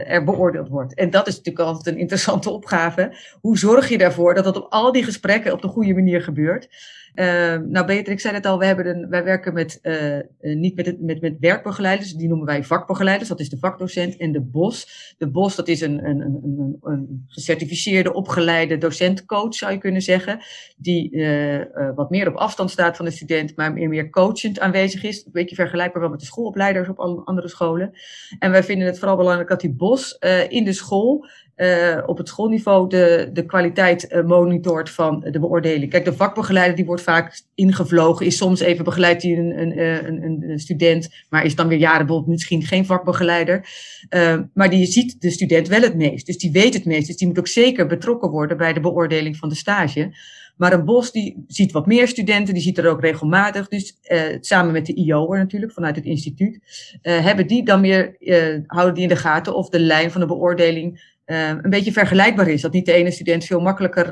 er 0.07 0.23
beoordeeld 0.23 0.69
wordt. 0.69 0.95
En 0.95 1.09
dat 1.09 1.27
is 1.27 1.35
natuurlijk 1.37 1.65
altijd 1.67 1.95
een 1.95 2.01
interessante 2.05 2.49
opgave. 2.49 3.17
Hoe 3.41 3.57
zorg 3.57 3.89
je 3.89 3.97
ervoor 3.97 4.33
dat 4.33 4.43
dat 4.43 4.55
op 4.55 4.71
al 4.71 4.91
die 4.91 5.03
gesprekken 5.03 5.53
op 5.53 5.61
de 5.61 5.67
goede 5.67 5.93
manier 5.93 6.21
gebeurt? 6.21 6.67
Uh, 7.15 7.57
nou, 7.57 7.85
Beatrix 7.85 8.21
zei 8.21 8.33
het 8.33 8.45
al, 8.45 8.59
we 8.59 8.65
hebben 8.65 9.09
wij 9.09 9.23
werken 9.23 9.53
met, 9.53 9.79
uh, 9.81 10.17
niet 10.41 10.75
met, 10.75 11.01
met, 11.01 11.21
met 11.21 11.35
werkbegeleiders, 11.39 12.13
die 12.13 12.27
noemen 12.27 12.45
wij 12.45 12.63
vakbegeleiders, 12.63 13.29
dat 13.29 13.39
is 13.39 13.49
de 13.49 13.57
vakdocent. 13.57 14.17
En 14.17 14.31
de 14.31 14.41
BOS, 14.41 15.15
de 15.17 15.27
BOS 15.27 15.55
dat 15.55 15.67
is 15.67 15.81
een, 15.81 16.05
een, 16.05 16.21
een, 16.21 16.77
een 16.81 17.25
gecertificeerde, 17.27 18.13
opgeleide 18.13 18.77
docentcoach, 18.77 19.53
zou 19.53 19.71
je 19.71 19.77
kunnen 19.77 20.01
zeggen, 20.01 20.39
die 20.77 21.11
uh, 21.11 21.61
wat 21.95 22.09
meer 22.09 22.27
op 22.27 22.35
afstand 22.35 22.71
staat 22.71 22.95
van 22.95 23.05
de 23.05 23.11
student, 23.11 23.55
maar 23.55 23.73
meer, 23.73 23.89
meer 23.89 24.09
coachend 24.09 24.59
aanwezig 24.59 25.03
is. 25.03 25.25
Een 25.25 25.31
beetje 25.31 25.55
vergelijkbaar 25.55 26.01
wel 26.01 26.11
met 26.11 26.19
de 26.19 26.25
schoolopleiders 26.25 26.89
op 26.89 26.99
andere 27.25 27.47
scholen. 27.47 27.91
En 28.39 28.51
wij 28.51 28.63
vinden 28.63 28.87
het 28.87 28.99
vooral 28.99 29.17
belangrijk 29.17 29.49
dat 29.49 29.61
die 29.61 29.73
BOS 29.73 30.17
in 30.49 30.63
de 30.63 30.73
school 30.73 31.25
uh, 31.57 32.03
op 32.05 32.17
het 32.17 32.27
schoolniveau 32.27 32.89
de, 32.89 33.29
de 33.33 33.45
kwaliteit 33.45 34.11
uh, 34.11 34.23
monitort 34.23 34.89
van 34.89 35.25
de 35.31 35.39
beoordeling. 35.39 35.91
Kijk, 35.91 36.05
de 36.05 36.13
vakbegeleider 36.13 36.75
die 36.75 36.85
wordt 36.85 37.01
vaak 37.01 37.41
ingevlogen, 37.55 38.25
is 38.25 38.37
soms 38.37 38.59
even 38.59 38.83
begeleidt 38.83 39.23
hij 39.23 39.31
een, 39.31 39.59
een, 39.59 40.23
een, 40.23 40.49
een 40.49 40.59
student, 40.59 41.09
maar 41.29 41.45
is 41.45 41.55
dan 41.55 41.67
weer 41.67 41.77
jaren 41.77 42.05
bijvoorbeeld 42.05 42.31
misschien 42.31 42.63
geen 42.63 42.85
vakbegeleider. 42.85 43.67
Uh, 44.09 44.39
maar 44.53 44.69
die 44.69 44.85
ziet 44.85 45.21
de 45.21 45.29
student 45.29 45.67
wel 45.67 45.81
het 45.81 45.95
meest, 45.95 46.25
dus 46.25 46.37
die 46.37 46.51
weet 46.51 46.73
het 46.73 46.85
meest. 46.85 47.07
Dus 47.07 47.17
die 47.17 47.27
moet 47.27 47.39
ook 47.39 47.47
zeker 47.47 47.87
betrokken 47.87 48.29
worden 48.29 48.57
bij 48.57 48.73
de 48.73 48.79
beoordeling 48.79 49.37
van 49.37 49.49
de 49.49 49.55
stage. 49.55 50.13
Maar 50.55 50.73
een 50.73 50.85
bos 50.85 51.11
die 51.11 51.43
ziet 51.47 51.71
wat 51.71 51.85
meer 51.85 52.07
studenten, 52.07 52.53
die 52.53 52.63
ziet 52.63 52.77
er 52.77 52.89
ook 52.89 53.01
regelmatig. 53.01 53.67
Dus 53.67 53.97
uh, 54.11 54.19
samen 54.39 54.71
met 54.71 54.85
de 54.85 54.93
IO'er 54.93 55.37
natuurlijk, 55.37 55.71
vanuit 55.71 55.95
het 55.95 56.05
instituut, 56.05 56.59
uh, 57.03 57.19
hebben 57.19 57.47
die 57.47 57.63
dan 57.63 57.81
meer, 57.81 58.15
uh, 58.19 58.59
houden 58.67 58.93
die 58.93 59.03
in 59.03 59.09
de 59.09 59.15
gaten 59.15 59.55
of 59.55 59.69
de 59.69 59.79
lijn 59.79 60.11
van 60.11 60.21
de 60.21 60.27
beoordeling 60.27 61.14
een 61.25 61.69
beetje 61.69 61.91
vergelijkbaar 61.91 62.47
is. 62.47 62.61
Dat 62.61 62.71
niet 62.73 62.85
de 62.85 62.93
ene 62.93 63.11
student 63.11 63.45
veel 63.45 63.59
makkelijker 63.59 64.05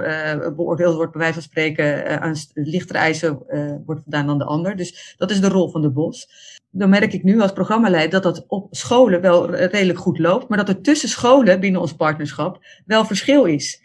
beoordeeld 0.55 0.95
wordt, 0.95 1.11
bij 1.11 1.21
wijze 1.21 1.33
van 1.33 1.43
spreken, 1.43 2.21
aan 2.21 2.35
lichtere 2.53 2.99
eisen 2.99 3.39
wordt 3.85 4.01
gedaan 4.03 4.27
dan 4.27 4.37
de 4.37 4.45
ander. 4.45 4.75
Dus 4.75 5.15
dat 5.17 5.31
is 5.31 5.41
de 5.41 5.49
rol 5.49 5.69
van 5.69 5.81
de 5.81 5.89
bos 5.89 6.27
dan 6.75 6.89
merk 6.89 7.13
ik 7.13 7.23
nu 7.23 7.41
als 7.41 7.51
programmaleider 7.51 8.21
dat 8.21 8.35
dat 8.35 8.45
op 8.47 8.67
scholen 8.71 9.21
wel 9.21 9.55
redelijk 9.55 9.99
goed 9.99 10.19
loopt, 10.19 10.47
maar 10.47 10.57
dat 10.57 10.69
er 10.69 10.81
tussen 10.81 11.09
scholen 11.09 11.59
binnen 11.59 11.81
ons 11.81 11.93
partnerschap 11.93 12.65
wel 12.85 13.05
verschil 13.05 13.45
is. 13.45 13.81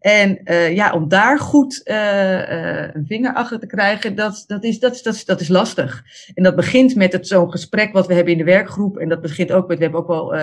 En 0.00 0.40
ja, 0.74 0.92
om 0.92 1.08
daar 1.08 1.38
goed 1.38 1.80
een 1.84 3.04
vinger 3.06 3.34
achter 3.34 3.60
te 3.60 3.66
krijgen, 3.66 4.14
dat, 4.14 4.44
dat, 4.46 4.64
is, 4.64 4.78
dat, 4.78 5.00
dat, 5.02 5.22
dat 5.26 5.40
is 5.40 5.48
lastig. 5.48 6.02
En 6.34 6.42
dat 6.42 6.56
begint 6.56 6.94
met 6.94 7.18
zo'n 7.20 7.50
gesprek 7.50 7.92
wat 7.92 8.06
we 8.06 8.14
hebben 8.14 8.32
in 8.32 8.38
de 8.38 8.44
werkgroep. 8.44 8.98
En 8.98 9.08
dat 9.08 9.20
begint 9.20 9.52
ook 9.52 9.68
met, 9.68 9.76
we 9.76 9.82
hebben 9.82 10.00
ook 10.00 10.08
wel 10.08 10.34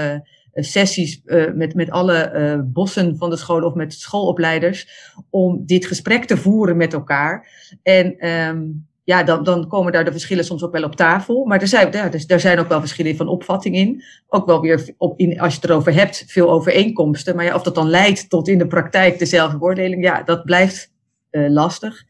sessies 0.63 1.21
met, 1.55 1.73
met 1.75 1.89
alle 1.89 2.65
bossen 2.73 3.17
van 3.17 3.29
de 3.29 3.37
scholen 3.37 3.67
of 3.67 3.73
met 3.73 3.93
schoolopleiders, 3.93 4.87
om 5.29 5.65
dit 5.65 5.85
gesprek 5.85 6.25
te 6.25 6.37
voeren 6.37 6.77
met 6.77 6.93
elkaar. 6.93 7.47
En 7.83 8.29
um, 8.29 8.87
ja, 9.07 9.23
dan, 9.23 9.43
dan 9.43 9.67
komen 9.67 9.91
daar 9.91 10.05
de 10.05 10.11
verschillen 10.11 10.45
soms 10.45 10.63
ook 10.63 10.71
wel 10.71 10.83
op 10.83 10.95
tafel. 10.95 11.45
Maar 11.45 11.61
er 11.61 11.67
zijn, 11.67 11.91
ja, 11.91 12.09
dus, 12.09 12.27
daar 12.27 12.39
zijn 12.39 12.59
ook 12.59 12.67
wel 12.67 12.79
verschillen 12.79 13.15
van 13.15 13.27
opvatting 13.27 13.75
in. 13.75 14.03
Ook 14.27 14.45
wel 14.45 14.61
weer, 14.61 14.93
op, 14.97 15.19
in, 15.19 15.39
als 15.39 15.53
je 15.53 15.59
het 15.61 15.69
erover 15.69 15.93
hebt, 15.93 16.23
veel 16.27 16.49
overeenkomsten. 16.49 17.35
Maar 17.35 17.45
ja, 17.45 17.55
of 17.55 17.63
dat 17.63 17.75
dan 17.75 17.89
leidt 17.89 18.29
tot 18.29 18.47
in 18.47 18.57
de 18.57 18.67
praktijk 18.67 19.19
dezelfde 19.19 19.57
beoordeling, 19.57 20.03
ja, 20.03 20.23
dat 20.23 20.43
blijft 20.43 20.91
uh, 21.31 21.49
lastig. 21.49 22.03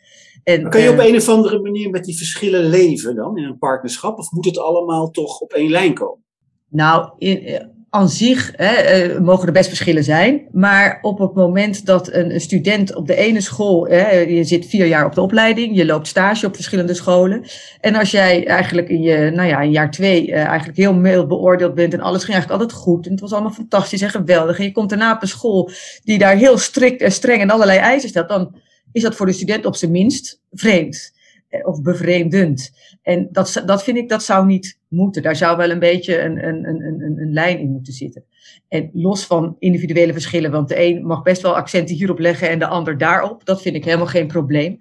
En, 0.44 0.70
kan 0.70 0.82
je 0.82 0.92
op 0.92 1.00
een 1.00 1.16
of 1.16 1.30
andere 1.30 1.62
manier 1.62 1.90
met 1.90 2.04
die 2.04 2.18
verschillen 2.18 2.66
leven 2.70 3.16
dan 3.16 3.38
in 3.38 3.44
een 3.44 3.58
partnerschap? 3.58 4.18
Of 4.18 4.32
moet 4.32 4.46
het 4.46 4.60
allemaal 4.60 5.12
toch 5.12 5.40
op 5.40 5.54
één 5.54 5.70
lijn 5.70 5.94
komen? 5.94 6.24
Nou, 6.70 7.12
in, 7.18 7.72
aan 7.90 8.10
zich 8.10 8.54
hè, 8.56 9.08
uh, 9.08 9.20
mogen 9.20 9.48
er 9.48 9.54
best 9.54 9.68
verschillen 9.68 10.04
zijn. 10.04 10.48
Maar 10.52 11.00
op 11.02 11.20
het 11.20 11.34
moment 11.34 11.86
dat 11.86 12.14
een, 12.14 12.42
student 12.42 12.96
op 12.96 13.08
de 13.08 13.16
ene 13.16 13.42
school, 13.42 13.88
hè, 13.88 14.18
je 14.20 14.44
zit 14.44 14.66
vier 14.66 14.86
jaar 14.86 15.06
op 15.06 15.16
de 15.16 15.22
opleiding, 15.22 15.76
je 15.76 15.86
loopt 15.86 16.08
stage 16.08 16.46
op 16.46 16.56
verschillende 16.56 16.94
scholen. 16.94 17.44
En 17.82 17.96
als 17.96 18.12
jij 18.12 18.48
eigenlijk 18.48 18.90
in 18.90 19.02
je, 19.02 19.32
nou 19.32 19.48
ja, 19.48 19.62
in 19.62 19.72
jaar 19.72 19.92
twee 19.92 20.28
uh, 20.28 20.46
eigenlijk 20.46 20.78
heel 20.78 20.94
mild 20.94 21.28
beoordeeld 21.28 21.76
bent 21.76 21.94
en 21.94 22.00
alles 22.00 22.24
ging 22.24 22.34
eigenlijk 22.34 22.62
altijd 22.62 22.82
goed. 22.82 23.06
En 23.06 23.12
het 23.12 23.22
was 23.22 23.34
allemaal 23.34 23.52
fantastisch 23.52 24.02
en 24.02 24.10
geweldig. 24.10 24.58
En 24.58 24.64
je 24.64 24.72
komt 24.72 24.90
daarna 24.90 25.14
op 25.14 25.22
een 25.22 25.28
school 25.28 25.70
die 26.04 26.18
daar 26.18 26.36
heel 26.36 26.58
strikt 26.58 27.02
en 27.02 27.12
streng 27.12 27.42
en 27.42 27.50
allerlei 27.50 27.80
eisen 27.80 28.10
stelt. 28.10 28.30
Dan 28.30 28.56
is 28.92 29.02
dat 29.02 29.16
voor 29.16 29.26
de 29.26 29.32
student 29.32 29.66
op 29.66 29.76
zijn 29.76 29.92
minst 29.92 30.42
vreemd 30.52 31.16
of 31.64 31.82
bevreemdend. 31.82 32.72
En 33.02 33.28
dat, 33.32 33.64
dat 33.66 33.84
vind 33.84 33.98
ik, 33.98 34.10
dat 34.10 34.24
zou 34.24 34.46
niet 34.46 34.80
moeten. 34.88 35.22
Daar 35.22 35.36
zou 35.36 35.58
wel 35.58 35.70
een 35.70 35.80
beetje 35.80 36.22
een, 36.22 36.48
een, 36.48 36.68
een, 36.68 36.82
een, 36.84 37.18
een 37.18 37.34
lijn 37.34 37.60
in 37.60 37.72
moeten 37.72 37.94
zitten. 37.94 38.24
En 38.68 38.90
los 38.94 39.26
van 39.26 39.56
individuele 39.60 40.14
verschillen, 40.14 40.52
want 40.52 40.68
de 40.68 40.84
een 40.84 41.06
mag 41.06 41.22
best 41.22 41.42
wel 41.42 41.56
accenten 41.56 41.96
hierop 41.96 42.20
leggen 42.20 42.50
en 42.50 42.60
de 42.60 42.68
ander 42.68 42.98
daarop. 42.98 43.46
Dat 43.46 43.62
vind 43.62 43.76
ik 43.76 43.86
helemaal 43.86 44.08
geen 44.08 44.28
probleem. 44.28 44.78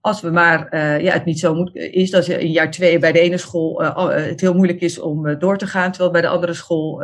Als 0.00 0.20
we 0.20 0.30
maar, 0.30 0.74
uh, 0.74 1.00
ja, 1.00 1.12
het 1.12 1.24
niet 1.24 1.38
zo 1.38 1.54
moet, 1.54 1.74
is 1.74 2.10
dat 2.10 2.28
in 2.28 2.50
jaar 2.50 2.70
twee 2.70 2.98
bij 2.98 3.12
de 3.12 3.20
ene 3.20 3.38
school 3.38 3.82
uh, 3.82 4.08
het 4.08 4.40
heel 4.40 4.54
moeilijk 4.54 4.80
is 4.80 4.98
om 4.98 5.38
door 5.38 5.58
te 5.58 5.66
gaan, 5.66 5.90
terwijl 5.90 6.12
bij 6.12 6.20
de 6.20 6.28
andere 6.28 6.54
school 6.54 7.02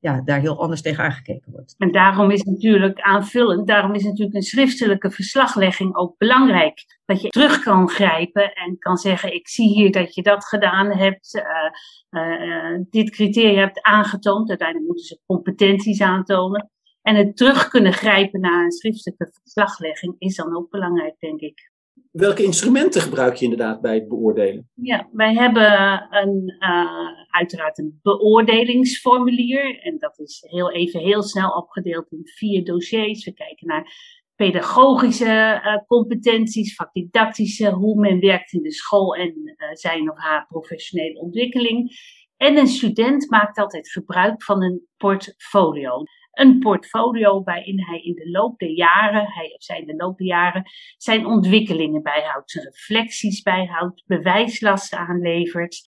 ja, 0.00 0.20
daar 0.20 0.40
heel 0.40 0.60
anders 0.60 0.82
tegen 0.82 1.04
aangekeken 1.04 1.52
wordt. 1.52 1.74
En 1.78 1.92
daarom 1.92 2.30
is 2.30 2.42
natuurlijk 2.42 3.00
aanvullend, 3.00 3.66
daarom 3.66 3.94
is 3.94 4.04
natuurlijk 4.04 4.36
een 4.36 4.42
schriftelijke 4.42 5.10
verslaglegging 5.10 5.96
ook 5.96 6.18
belangrijk. 6.18 6.98
Dat 7.04 7.20
je 7.20 7.28
terug 7.28 7.62
kan 7.62 7.88
grijpen 7.88 8.52
en 8.52 8.78
kan 8.78 8.96
zeggen, 8.96 9.34
ik 9.34 9.48
zie 9.48 9.68
hier 9.68 9.92
dat 9.92 10.14
je 10.14 10.22
dat 10.22 10.44
gedaan 10.44 10.90
hebt, 10.96 11.34
uh, 11.34 12.22
uh, 12.22 12.80
dit 12.90 13.10
criteria 13.10 13.60
hebt 13.60 13.82
aangetoond. 13.82 14.48
Uiteindelijk 14.48 14.88
moeten 14.88 15.06
ze 15.06 15.20
competenties 15.26 16.00
aantonen. 16.00 16.70
En 17.02 17.14
het 17.14 17.36
terug 17.36 17.68
kunnen 17.68 17.92
grijpen 17.92 18.40
naar 18.40 18.64
een 18.64 18.72
schriftelijke 18.72 19.30
verslaglegging 19.42 20.14
is 20.18 20.36
dan 20.36 20.56
ook 20.56 20.70
belangrijk, 20.70 21.14
denk 21.18 21.40
ik. 21.40 21.69
Welke 22.10 22.42
instrumenten 22.42 23.00
gebruik 23.00 23.34
je 23.34 23.44
inderdaad 23.44 23.80
bij 23.80 23.94
het 23.94 24.08
beoordelen? 24.08 24.70
Ja, 24.74 25.08
wij 25.12 25.34
hebben 25.34 25.72
een, 26.10 26.56
uh, 26.58 27.26
uiteraard 27.30 27.78
een 27.78 27.98
beoordelingsformulier. 28.02 29.80
En 29.82 29.98
dat 29.98 30.18
is 30.18 30.44
heel 30.48 30.72
even 30.72 31.00
heel 31.00 31.22
snel 31.22 31.50
opgedeeld 31.50 32.12
in 32.12 32.20
vier 32.24 32.64
dossiers. 32.64 33.24
We 33.24 33.32
kijken 33.32 33.66
naar 33.66 33.92
pedagogische 34.34 35.60
uh, 35.64 35.76
competenties, 35.86 36.74
vakdidactische, 36.74 37.70
hoe 37.70 38.00
men 38.00 38.20
werkt 38.20 38.52
in 38.52 38.62
de 38.62 38.72
school 38.72 39.14
en 39.14 39.34
uh, 39.36 39.68
zijn 39.72 40.10
of 40.10 40.18
haar 40.18 40.46
professionele 40.46 41.20
ontwikkeling. 41.20 41.90
En 42.36 42.56
een 42.56 42.66
student 42.66 43.30
maakt 43.30 43.58
altijd 43.58 43.90
gebruik 43.90 44.42
van 44.42 44.62
een 44.62 44.86
portfolio 44.96 46.02
een 46.30 46.58
portfolio 46.58 47.42
waarin 47.42 47.84
hij 47.84 48.00
in 48.00 48.14
de 48.14 48.30
loop 48.30 48.58
der 48.58 48.70
jaren, 48.70 49.26
hij 49.26 49.52
of 49.54 49.62
zij 49.62 49.78
in 49.78 49.86
de 49.86 49.96
loop 49.96 50.18
der 50.18 50.26
jaren, 50.26 50.62
zijn 50.96 51.26
ontwikkelingen 51.26 52.02
bijhoudt, 52.02 52.50
zijn 52.50 52.64
reflecties 52.64 53.42
bijhoudt, 53.42 54.02
bewijslasten 54.06 54.98
aanlevert, 54.98 55.88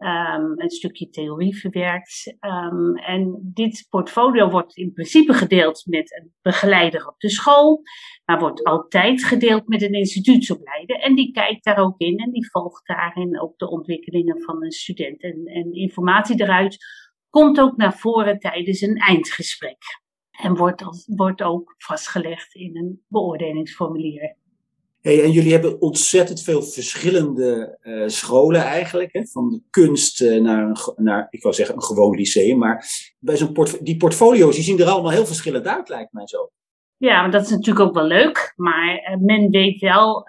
um, 0.00 0.60
een 0.60 0.70
stukje 0.70 1.08
theorie 1.08 1.56
verwerkt. 1.56 2.36
Um, 2.40 2.96
en 2.96 3.50
dit 3.54 3.86
portfolio 3.88 4.50
wordt 4.50 4.76
in 4.76 4.92
principe 4.92 5.32
gedeeld 5.32 5.82
met 5.86 6.20
een 6.20 6.32
begeleider 6.42 7.06
op 7.06 7.18
de 7.18 7.30
school, 7.30 7.82
maar 8.24 8.38
wordt 8.38 8.64
altijd 8.64 9.24
gedeeld 9.24 9.68
met 9.68 9.82
een 9.82 9.92
instituutsopleider. 9.92 10.96
En 10.96 11.14
die 11.14 11.32
kijkt 11.32 11.64
daar 11.64 11.78
ook 11.78 11.98
in 11.98 12.18
en 12.18 12.30
die 12.30 12.50
volgt 12.50 12.86
daarin 12.86 13.40
ook 13.40 13.58
de 13.58 13.70
ontwikkelingen 13.70 14.42
van 14.42 14.64
een 14.64 14.72
student 14.72 15.22
en, 15.22 15.44
en 15.44 15.72
informatie 15.72 16.42
eruit 16.42 16.76
komt 17.30 17.60
ook 17.60 17.76
naar 17.76 17.98
voren 17.98 18.38
tijdens 18.38 18.80
een 18.80 18.96
eindgesprek. 18.96 19.78
En 20.30 20.56
wordt, 20.56 20.84
wordt 21.06 21.42
ook 21.42 21.74
vastgelegd 21.78 22.54
in 22.54 22.76
een 22.76 23.02
beoordelingsformulier. 23.08 24.36
Hey, 25.00 25.22
en 25.22 25.30
jullie 25.30 25.52
hebben 25.52 25.80
ontzettend 25.80 26.42
veel 26.42 26.62
verschillende 26.62 27.78
uh, 27.82 28.08
scholen 28.08 28.62
eigenlijk. 28.62 29.12
Hè? 29.12 29.26
Van 29.26 29.48
de 29.48 29.62
kunst 29.70 30.20
uh, 30.20 30.40
naar, 30.42 30.92
naar, 30.96 31.26
ik 31.30 31.42
wou 31.42 31.54
zeggen, 31.54 31.74
een 31.74 31.82
gewoon 31.82 32.16
lyceum. 32.16 32.58
Maar 32.58 32.86
bij 33.18 33.36
zo'n 33.36 33.56
die 33.80 33.96
portfolio's 33.96 34.54
die 34.54 34.64
zien 34.64 34.80
er 34.80 34.86
allemaal 34.86 35.10
heel 35.10 35.26
verschillend 35.26 35.66
uit, 35.66 35.88
lijkt 35.88 36.12
mij 36.12 36.26
zo. 36.26 36.50
Ja, 37.00 37.28
dat 37.28 37.42
is 37.42 37.50
natuurlijk 37.50 37.86
ook 37.86 37.94
wel 37.94 38.06
leuk. 38.06 38.52
Maar 38.56 38.94
uh, 38.94 39.16
men 39.16 39.50
weet 39.50 39.80
wel, 39.80 40.26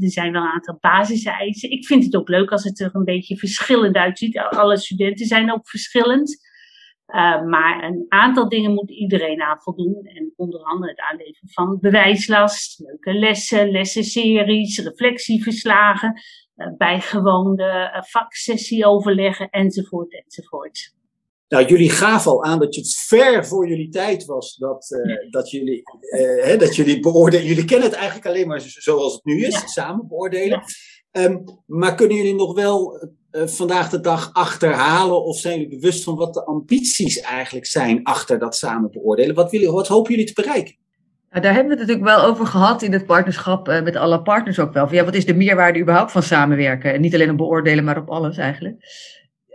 er 0.00 0.10
zijn 0.10 0.32
wel 0.32 0.42
een 0.42 0.48
aantal 0.48 0.78
basiseisen. 0.80 1.70
Ik 1.70 1.86
vind 1.86 2.04
het 2.04 2.16
ook 2.16 2.28
leuk 2.28 2.50
als 2.50 2.64
het 2.64 2.80
er 2.80 2.90
een 2.92 3.04
beetje 3.04 3.36
verschillend 3.36 3.96
uitziet. 3.96 4.38
Alle 4.38 4.76
studenten 4.78 5.26
zijn 5.26 5.52
ook 5.52 5.68
verschillend. 5.68 6.36
Uh, 7.06 7.42
maar 7.44 7.84
een 7.84 8.06
aantal 8.08 8.48
dingen 8.48 8.74
moet 8.74 8.90
iedereen 8.90 9.42
aan 9.42 9.60
voldoen. 9.60 10.04
En 10.04 10.32
onder 10.36 10.60
andere 10.60 10.90
het 10.90 11.00
aanleveren 11.00 11.50
van 11.50 11.78
bewijslast, 11.80 12.80
leuke 12.80 13.12
lessen, 13.12 13.70
lessenseries, 13.70 14.78
reflectieverslagen, 14.78 16.20
uh, 16.56 16.66
bijgewoonde 16.76 17.92
uh, 17.94 18.02
vaksessieoverleggen 18.02 19.50
enzovoort 19.50 20.22
enzovoort. 20.24 20.94
Nou, 21.48 21.66
jullie 21.66 21.90
gaven 21.90 22.30
al 22.30 22.44
aan 22.44 22.58
dat 22.58 22.74
het 22.74 22.96
ver 22.96 23.46
voor 23.46 23.68
jullie 23.68 23.88
tijd 23.88 24.24
was 24.24 24.56
dat, 24.56 24.90
uh, 24.90 25.30
dat 25.30 25.50
jullie, 25.50 25.82
uh, 26.00 26.44
hè, 26.44 26.56
dat 26.56 26.76
jullie 26.76 27.00
beoordelen. 27.00 27.46
Jullie 27.46 27.64
kennen 27.64 27.88
het 27.88 27.96
eigenlijk 27.96 28.26
alleen 28.26 28.48
maar 28.48 28.60
zoals 28.60 29.12
het 29.12 29.24
nu 29.24 29.44
is, 29.44 29.54
ja. 29.54 29.66
samen 29.66 30.08
beoordelen. 30.08 30.62
Ja. 31.12 31.22
Um, 31.24 31.44
maar 31.66 31.94
kunnen 31.94 32.16
jullie 32.16 32.34
nog 32.34 32.54
wel 32.54 33.08
uh, 33.30 33.46
vandaag 33.46 33.90
de 33.90 34.00
dag 34.00 34.30
achterhalen 34.32 35.24
of 35.24 35.38
zijn 35.38 35.60
jullie 35.60 35.78
bewust 35.78 36.04
van 36.04 36.16
wat 36.16 36.34
de 36.34 36.44
ambities 36.44 37.20
eigenlijk 37.20 37.66
zijn 37.66 38.02
achter 38.02 38.38
dat 38.38 38.56
samen 38.56 38.90
beoordelen? 38.90 39.34
Wat, 39.34 39.50
jullie, 39.50 39.70
wat 39.70 39.88
hopen 39.88 40.10
jullie 40.10 40.26
te 40.26 40.42
bereiken? 40.42 40.76
Nou, 41.30 41.42
daar 41.42 41.54
hebben 41.54 41.72
we 41.72 41.80
het 41.80 41.88
natuurlijk 41.88 42.16
wel 42.16 42.28
over 42.30 42.46
gehad 42.46 42.82
in 42.82 42.92
het 42.92 43.06
partnerschap 43.06 43.66
met 43.66 43.96
alle 43.96 44.22
partners 44.22 44.58
ook 44.58 44.72
wel. 44.72 44.86
Van, 44.86 44.96
ja, 44.96 45.04
wat 45.04 45.14
is 45.14 45.26
de 45.26 45.34
meerwaarde 45.34 45.80
überhaupt 45.80 46.12
van 46.12 46.22
samenwerken? 46.22 46.92
En 46.92 47.00
niet 47.00 47.14
alleen 47.14 47.30
op 47.30 47.36
beoordelen, 47.36 47.84
maar 47.84 47.98
op 47.98 48.08
alles 48.10 48.36
eigenlijk. 48.36 48.76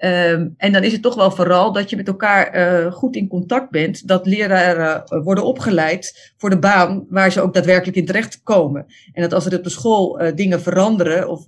Um, 0.03 0.53
en 0.58 0.72
dan 0.72 0.84
is 0.84 0.91
het 0.91 1.01
toch 1.01 1.15
wel 1.15 1.32
vooral 1.32 1.72
dat 1.72 1.89
je 1.89 1.96
met 1.96 2.08
elkaar 2.08 2.56
uh, 2.56 2.91
goed 2.91 3.15
in 3.15 3.27
contact 3.27 3.70
bent, 3.70 4.08
dat 4.08 4.25
leraren 4.25 5.03
uh, 5.06 5.24
worden 5.24 5.44
opgeleid 5.44 6.34
voor 6.38 6.50
de 6.50 6.60
baan 6.60 7.06
waar 7.10 7.32
ze 7.32 7.41
ook 7.41 7.53
daadwerkelijk 7.53 7.98
in 7.98 8.06
terecht 8.06 8.44
komen. 8.44 8.86
En 9.13 9.22
dat 9.22 9.34
als 9.34 9.46
er 9.46 9.58
op 9.58 9.63
de 9.63 9.70
school 9.70 10.22
uh, 10.22 10.36
dingen 10.36 10.62
veranderen, 10.62 11.29
of, 11.29 11.46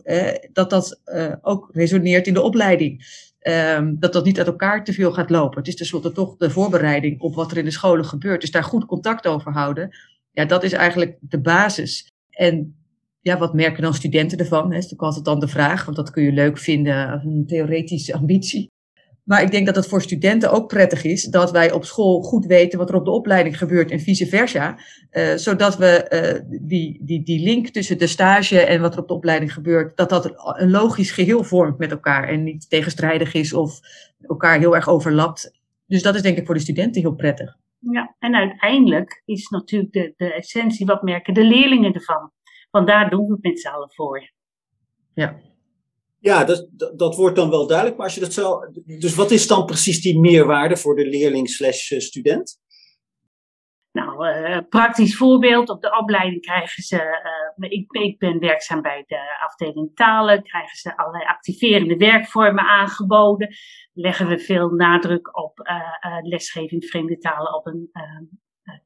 dat 0.53 0.69
dat 0.69 1.01
ook 1.41 1.69
resoneert 1.71 2.27
in 2.27 2.33
de 2.33 2.41
opleiding. 2.41 3.19
Um, 3.47 3.99
dat 3.99 4.13
dat 4.13 4.25
niet 4.25 4.37
uit 4.37 4.47
elkaar 4.47 4.83
te 4.83 4.93
veel 4.93 5.11
gaat 5.11 5.29
lopen. 5.29 5.57
Het 5.57 5.67
is 5.67 5.75
tenslotte 5.75 6.11
toch 6.11 6.37
de 6.37 6.49
voorbereiding 6.49 7.21
op 7.21 7.35
wat 7.35 7.51
er 7.51 7.57
in 7.57 7.65
de 7.65 7.71
scholen 7.71 8.05
gebeurt. 8.05 8.41
Dus 8.41 8.51
daar 8.51 8.63
goed 8.63 8.85
contact 8.85 9.27
over 9.27 9.51
houden. 9.51 9.89
Ja, 10.31 10.45
dat 10.45 10.63
is 10.63 10.71
eigenlijk 10.71 11.17
de 11.19 11.39
basis. 11.39 12.11
En 12.29 12.80
ja, 13.21 13.37
wat 13.37 13.53
merken 13.53 13.81
dan 13.81 13.93
studenten 13.93 14.37
ervan? 14.37 14.61
Dat 14.61 14.69
is 14.69 14.75
natuurlijk 14.75 15.01
altijd 15.01 15.25
dan 15.25 15.39
de 15.39 15.47
vraag, 15.47 15.85
want 15.85 15.97
dat 15.97 16.11
kun 16.11 16.23
je 16.23 16.31
leuk 16.31 16.57
vinden 16.57 17.09
als 17.09 17.23
een 17.23 17.43
theoretische 17.47 18.13
ambitie. 18.13 18.71
Maar 19.23 19.41
ik 19.41 19.51
denk 19.51 19.65
dat 19.65 19.75
het 19.75 19.87
voor 19.87 20.01
studenten 20.01 20.51
ook 20.51 20.67
prettig 20.67 21.03
is 21.03 21.23
dat 21.23 21.51
wij 21.51 21.71
op 21.71 21.85
school 21.85 22.21
goed 22.21 22.45
weten 22.45 22.79
wat 22.79 22.89
er 22.89 22.95
op 22.95 23.05
de 23.05 23.11
opleiding 23.11 23.57
gebeurt 23.57 23.91
en 23.91 23.99
vice 23.99 24.27
versa. 24.27 24.79
Uh, 25.11 25.35
zodat 25.35 25.77
we 25.77 26.43
uh, 26.49 26.59
die, 26.61 27.01
die, 27.05 27.23
die 27.23 27.43
link 27.43 27.67
tussen 27.67 27.97
de 27.97 28.07
stage 28.07 28.59
en 28.59 28.81
wat 28.81 28.93
er 28.93 29.01
op 29.01 29.07
de 29.07 29.13
opleiding 29.13 29.53
gebeurt, 29.53 29.97
dat 29.97 30.09
dat 30.09 30.33
een 30.59 30.69
logisch 30.69 31.11
geheel 31.11 31.43
vormt 31.43 31.77
met 31.77 31.91
elkaar 31.91 32.27
en 32.27 32.43
niet 32.43 32.69
tegenstrijdig 32.69 33.33
is 33.33 33.53
of 33.53 33.79
elkaar 34.21 34.59
heel 34.59 34.75
erg 34.75 34.89
overlapt. 34.89 35.59
Dus 35.87 36.01
dat 36.01 36.15
is 36.15 36.21
denk 36.21 36.37
ik 36.37 36.45
voor 36.45 36.55
de 36.55 36.61
studenten 36.61 37.01
heel 37.01 37.15
prettig. 37.15 37.57
Ja, 37.79 38.15
en 38.19 38.35
uiteindelijk 38.35 39.21
is 39.25 39.49
natuurlijk 39.49 39.93
de, 39.93 40.13
de 40.17 40.33
essentie, 40.33 40.85
wat 40.85 41.01
merken 41.01 41.33
de 41.33 41.43
leerlingen 41.43 41.93
ervan? 41.93 42.31
Want 42.71 42.87
daar 42.87 43.09
doen 43.09 43.25
we 43.25 43.33
het 43.33 43.43
met 43.43 43.59
z'n 43.59 43.67
allen 43.67 43.91
voor. 43.93 44.31
Ja. 45.13 45.39
Ja, 46.19 46.43
dat, 46.43 46.67
dat, 46.95 47.15
wordt 47.15 47.35
dan 47.35 47.49
wel 47.49 47.67
duidelijk. 47.67 47.97
Maar 47.97 48.05
als 48.05 48.15
je 48.15 48.21
dat 48.21 48.33
zo. 48.33 48.59
Dus 48.85 49.15
wat 49.15 49.31
is 49.31 49.47
dan 49.47 49.65
precies 49.65 50.01
die 50.01 50.19
meerwaarde 50.19 50.77
voor 50.77 50.95
de 50.95 51.05
leerling 51.05 51.49
slash 51.49 51.91
student? 51.97 52.59
Nou, 53.91 54.27
uh, 54.27 54.57
praktisch 54.69 55.17
voorbeeld. 55.17 55.69
Op 55.69 55.81
de 55.81 55.97
opleiding 55.97 56.41
krijgen 56.41 56.83
ze. 56.83 56.95
Uh, 57.55 57.69
ik, 57.69 57.91
ik, 57.91 58.19
ben 58.19 58.39
werkzaam 58.39 58.81
bij 58.81 59.03
de 59.07 59.39
afdeling 59.43 59.95
talen. 59.95 60.43
Krijgen 60.43 60.77
ze 60.77 60.97
allerlei 60.97 61.25
activerende 61.25 61.97
werkvormen 61.97 62.63
aangeboden. 62.63 63.55
Leggen 63.93 64.27
we 64.27 64.39
veel 64.39 64.69
nadruk 64.69 65.37
op 65.37 65.59
uh, 65.59 66.17
lesgeving 66.21 66.85
vreemde 66.85 67.17
talen 67.17 67.55
op 67.55 67.67
een 67.67 67.91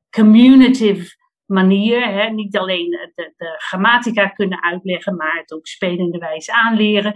communitive 0.10 1.16
manier. 1.46 2.14
Hè? 2.14 2.30
Niet 2.30 2.58
alleen 2.58 2.90
de, 2.90 3.34
de, 3.38 3.56
grammatica 3.58 4.28
kunnen 4.28 4.64
uitleggen, 4.64 5.16
maar 5.16 5.38
het 5.38 5.54
ook 5.54 5.68
spelende 5.68 6.18
wijze 6.18 6.54
aanleren. 6.54 7.14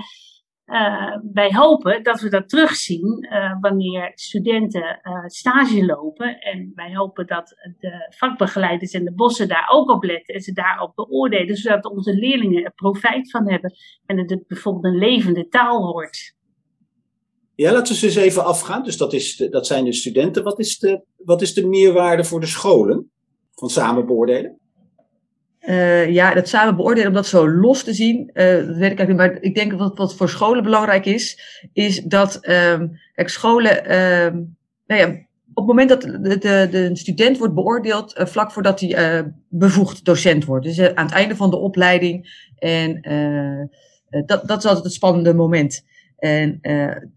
Uh, 0.65 1.17
wij 1.33 1.53
hopen 1.53 2.03
dat 2.03 2.21
we 2.21 2.29
dat 2.29 2.50
terugzien 2.50 3.27
uh, 3.31 3.55
wanneer 3.59 4.12
studenten 4.15 5.00
uh, 5.03 5.25
stage 5.25 5.86
lopen. 5.86 6.39
En 6.39 6.71
wij 6.75 6.95
hopen 6.95 7.27
dat 7.27 7.55
de 7.79 8.13
vakbegeleiders 8.17 8.91
en 8.91 9.03
de 9.03 9.13
bossen 9.13 9.48
daar 9.48 9.67
ook 9.71 9.89
op 9.89 10.03
letten 10.03 10.36
en 10.36 10.41
ze 10.41 10.53
daarop 10.53 10.95
beoordelen, 10.95 11.55
zodat 11.55 11.86
onze 11.86 12.13
leerlingen 12.13 12.63
er 12.63 12.74
profijt 12.75 13.31
van 13.31 13.50
hebben 13.50 13.74
en 14.05 14.15
dat 14.15 14.29
het 14.29 14.48
bijvoorbeeld 14.48 14.93
een 14.93 15.00
levende 15.00 15.48
taal 15.48 15.91
wordt. 15.91 16.38
Ja, 17.55 17.71
laten 17.71 17.95
we 17.95 18.05
eens 18.05 18.15
even 18.15 18.45
afgaan. 18.45 18.83
Dus 18.83 18.98
dat, 18.98 19.13
is 19.13 19.36
dat 19.38 19.67
zijn 19.67 19.86
de 19.86 19.93
studenten. 19.93 20.43
Wat 20.43 20.59
is 20.59 20.79
de, 20.79 21.03
wat 21.17 21.41
is 21.41 21.53
de 21.53 21.67
meerwaarde 21.67 22.24
voor 22.24 22.39
de 22.39 22.45
scholen? 22.45 23.12
Van 23.59 23.69
samen 23.69 24.05
beoordelen? 24.05 24.57
Uh, 25.61 26.09
ja, 26.09 26.33
dat 26.33 26.47
samen 26.47 26.75
beoordelen, 26.75 27.07
om 27.07 27.13
dat 27.13 27.27
zo 27.27 27.49
los 27.49 27.83
te 27.83 27.93
zien, 27.93 28.29
uh, 28.33 28.45
dat 28.53 28.65
weet 28.65 28.91
ik 28.91 28.99
eigenlijk 28.99 29.07
niet. 29.07 29.17
Maar 29.17 29.37
ik 29.41 29.55
denk 29.55 29.77
dat 29.77 29.97
wat 29.97 30.15
voor 30.15 30.29
scholen 30.29 30.63
belangrijk 30.63 31.05
is, 31.05 31.39
is 31.73 32.03
dat 32.03 32.39
um, 32.49 32.99
kijk, 33.13 33.29
scholen, 33.29 33.99
um, 33.99 34.55
nou 34.87 35.01
ja, 35.01 35.07
op 35.53 35.67
het 35.67 35.77
moment 35.77 35.89
dat 35.89 36.01
de, 36.01 36.37
de, 36.37 36.67
de 36.71 36.89
student 36.93 37.37
wordt 37.37 37.53
beoordeeld, 37.53 38.19
uh, 38.19 38.25
vlak 38.25 38.51
voordat 38.51 38.79
hij 38.79 39.31
bevoegd 39.47 40.05
docent 40.05 40.45
wordt. 40.45 40.65
Dus 40.65 40.79
aan 40.93 41.05
het 41.05 41.15
einde 41.15 41.35
van 41.35 41.49
de 41.49 41.57
opleiding. 41.57 42.47
En 42.57 43.01
dat, 44.25 44.47
dat 44.47 44.57
is 44.57 44.65
altijd 44.65 44.83
het 44.83 44.93
spannende 44.93 45.33
moment. 45.33 45.85
En 46.17 46.59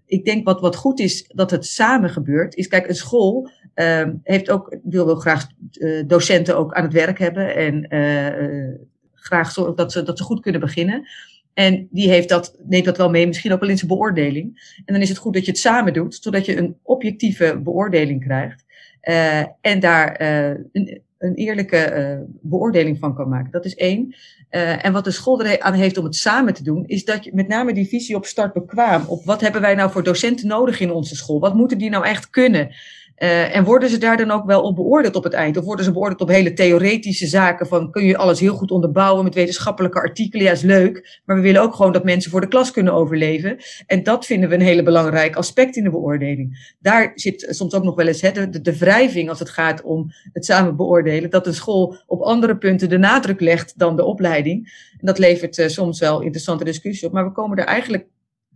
ik 0.07 0.25
denk 0.25 0.45
wat, 0.45 0.61
wat 0.61 0.77
goed 0.77 1.01
is 1.01 1.31
dat 1.35 1.51
het 1.51 1.67
samen 1.67 2.11
gebeurt, 2.11 2.55
is 2.55 2.69
kijk, 2.69 2.89
een 2.89 2.95
school 2.95 3.51
Um, 3.75 4.21
heeft 4.25 4.51
ook, 4.51 4.77
wil 4.83 5.07
wel 5.07 5.15
graag 5.15 5.47
uh, 5.73 6.03
docenten 6.07 6.57
ook 6.57 6.75
aan 6.75 6.83
het 6.83 6.93
werk 6.93 7.19
hebben 7.19 7.55
en 7.55 7.95
uh, 7.95 8.75
graag 9.15 9.51
zorgen 9.51 9.77
dat 9.77 9.93
ze, 9.93 10.03
dat 10.03 10.19
ze 10.19 10.25
goed 10.25 10.41
kunnen 10.41 10.61
beginnen. 10.61 11.09
En 11.55 11.89
die 11.91 12.09
heeft 12.09 12.29
dat, 12.29 12.57
neemt 12.63 12.85
dat 12.85 12.97
wel 12.97 13.11
mee, 13.11 13.27
misschien 13.27 13.53
ook 13.53 13.61
wel 13.61 13.69
in 13.69 13.77
zijn 13.77 13.89
beoordeling. 13.89 14.75
En 14.85 14.95
dan 14.95 15.03
is 15.03 15.09
het 15.09 15.19
goed 15.19 15.35
dat 15.35 15.45
je 15.45 15.51
het 15.51 15.61
samen 15.61 15.93
doet, 15.93 16.15
zodat 16.15 16.47
je 16.47 16.57
een 16.57 16.77
objectieve 16.83 17.61
beoordeling 17.63 18.25
krijgt. 18.25 18.65
Uh, 19.03 19.41
en 19.61 19.81
daar 19.81 20.21
een, 20.21 21.01
een, 21.19 21.35
eerlijke 21.35 22.27
beoordeling 22.41 22.99
van 22.99 23.15
kan 23.15 23.29
maken. 23.29 23.53
Dat 23.53 23.65
is 23.65 23.75
één. 23.75 24.15
en 24.51 24.93
wat 24.93 25.05
de 25.05 25.11
school 25.11 25.45
er 25.45 25.61
aan 25.61 25.73
heeft 25.73 25.99
om 25.99 26.05
het 26.05 26.17
samen 26.17 26.55
te 26.55 26.63
doen, 26.63 26.87
is 26.87 27.05
dat 27.05 27.25
je 27.25 27.35
met 27.35 27.49
name 27.49 27.75
die 27.75 27.89
visie 27.89 28.17
op 28.17 28.27
start 28.27 28.53
bekwaam. 28.53 29.05
Op 29.07 29.25
wat 29.25 29.41
hebben 29.41 29.61
wij 29.61 29.75
nou 29.75 29.91
voor 29.91 30.03
docenten 30.03 30.47
nodig 30.47 30.81
in 30.81 30.93
onze 30.93 31.17
school? 31.17 31.41
Wat 31.41 31.55
moeten 31.55 31.79
die 31.79 31.91
nou 31.91 32.07
echt 32.07 32.31
kunnen? 32.31 32.71
Uh, 33.19 33.57
en 33.57 33.65
worden 33.65 33.89
ze 33.89 33.99
daar 33.99 34.17
dan 34.17 34.31
ook 34.31 34.45
wel 34.45 34.63
op 34.63 34.75
beoordeeld 34.75 35.17
op 35.17 35.25
het 35.25 35.33
eind? 35.33 35.57
Of 35.57 35.65
worden 35.65 35.85
ze 35.85 35.93
beoordeeld 35.93 36.21
op 36.21 36.29
hele 36.29 36.53
theoretische 36.53 37.27
zaken 37.27 37.67
van 37.67 37.91
kun 37.91 38.05
je 38.05 38.17
alles 38.17 38.41
heel 38.41 38.55
goed 38.55 38.71
onderbouwen 38.71 39.25
met 39.25 39.35
wetenschappelijke 39.35 39.99
artikelen? 39.99 40.45
Ja, 40.45 40.53
is 40.53 40.63
leuk. 40.63 41.21
Maar 41.25 41.37
we 41.37 41.43
willen 41.43 41.63
ook 41.63 41.75
gewoon 41.75 41.93
dat 41.93 42.05
mensen 42.05 42.31
voor 42.31 42.41
de 42.41 42.49
klas 42.49 42.71
kunnen 42.71 42.93
overleven. 42.93 43.57
En 43.87 44.03
dat 44.03 44.27
vinden 44.27 44.49
we 44.49 44.55
een 44.55 44.61
hele 44.61 44.83
belangrijk 44.83 45.37
aspect 45.37 45.77
in 45.77 45.85
de 45.85 45.91
beoordeling. 45.91 46.75
Daar 46.79 47.13
zit 47.15 47.47
soms 47.51 47.75
ook 47.75 47.83
nog 47.83 47.95
wel 47.95 48.07
eens 48.07 48.21
hè, 48.21 48.49
de, 48.49 48.61
de, 48.61 48.79
wrijving 48.79 49.29
als 49.29 49.39
het 49.39 49.51
gaat 49.51 49.83
om 49.83 50.13
het 50.33 50.45
samen 50.45 50.77
beoordelen. 50.77 51.31
Dat 51.31 51.47
een 51.47 51.55
school 51.55 51.97
op 52.07 52.21
andere 52.21 52.57
punten 52.57 52.89
de 52.89 52.99
nadruk 52.99 53.41
legt 53.41 53.79
dan 53.79 53.97
de 53.97 54.05
opleiding. 54.05 54.91
En 54.99 55.07
dat 55.07 55.19
levert 55.19 55.59
uh, 55.59 55.69
soms 55.69 56.01
wel 56.01 56.21
interessante 56.21 56.65
discussie 56.65 57.07
op. 57.09 57.15
Maar 57.15 57.25
we 57.25 57.33
komen 57.33 57.59
er 57.59 57.65
eigenlijk 57.65 58.07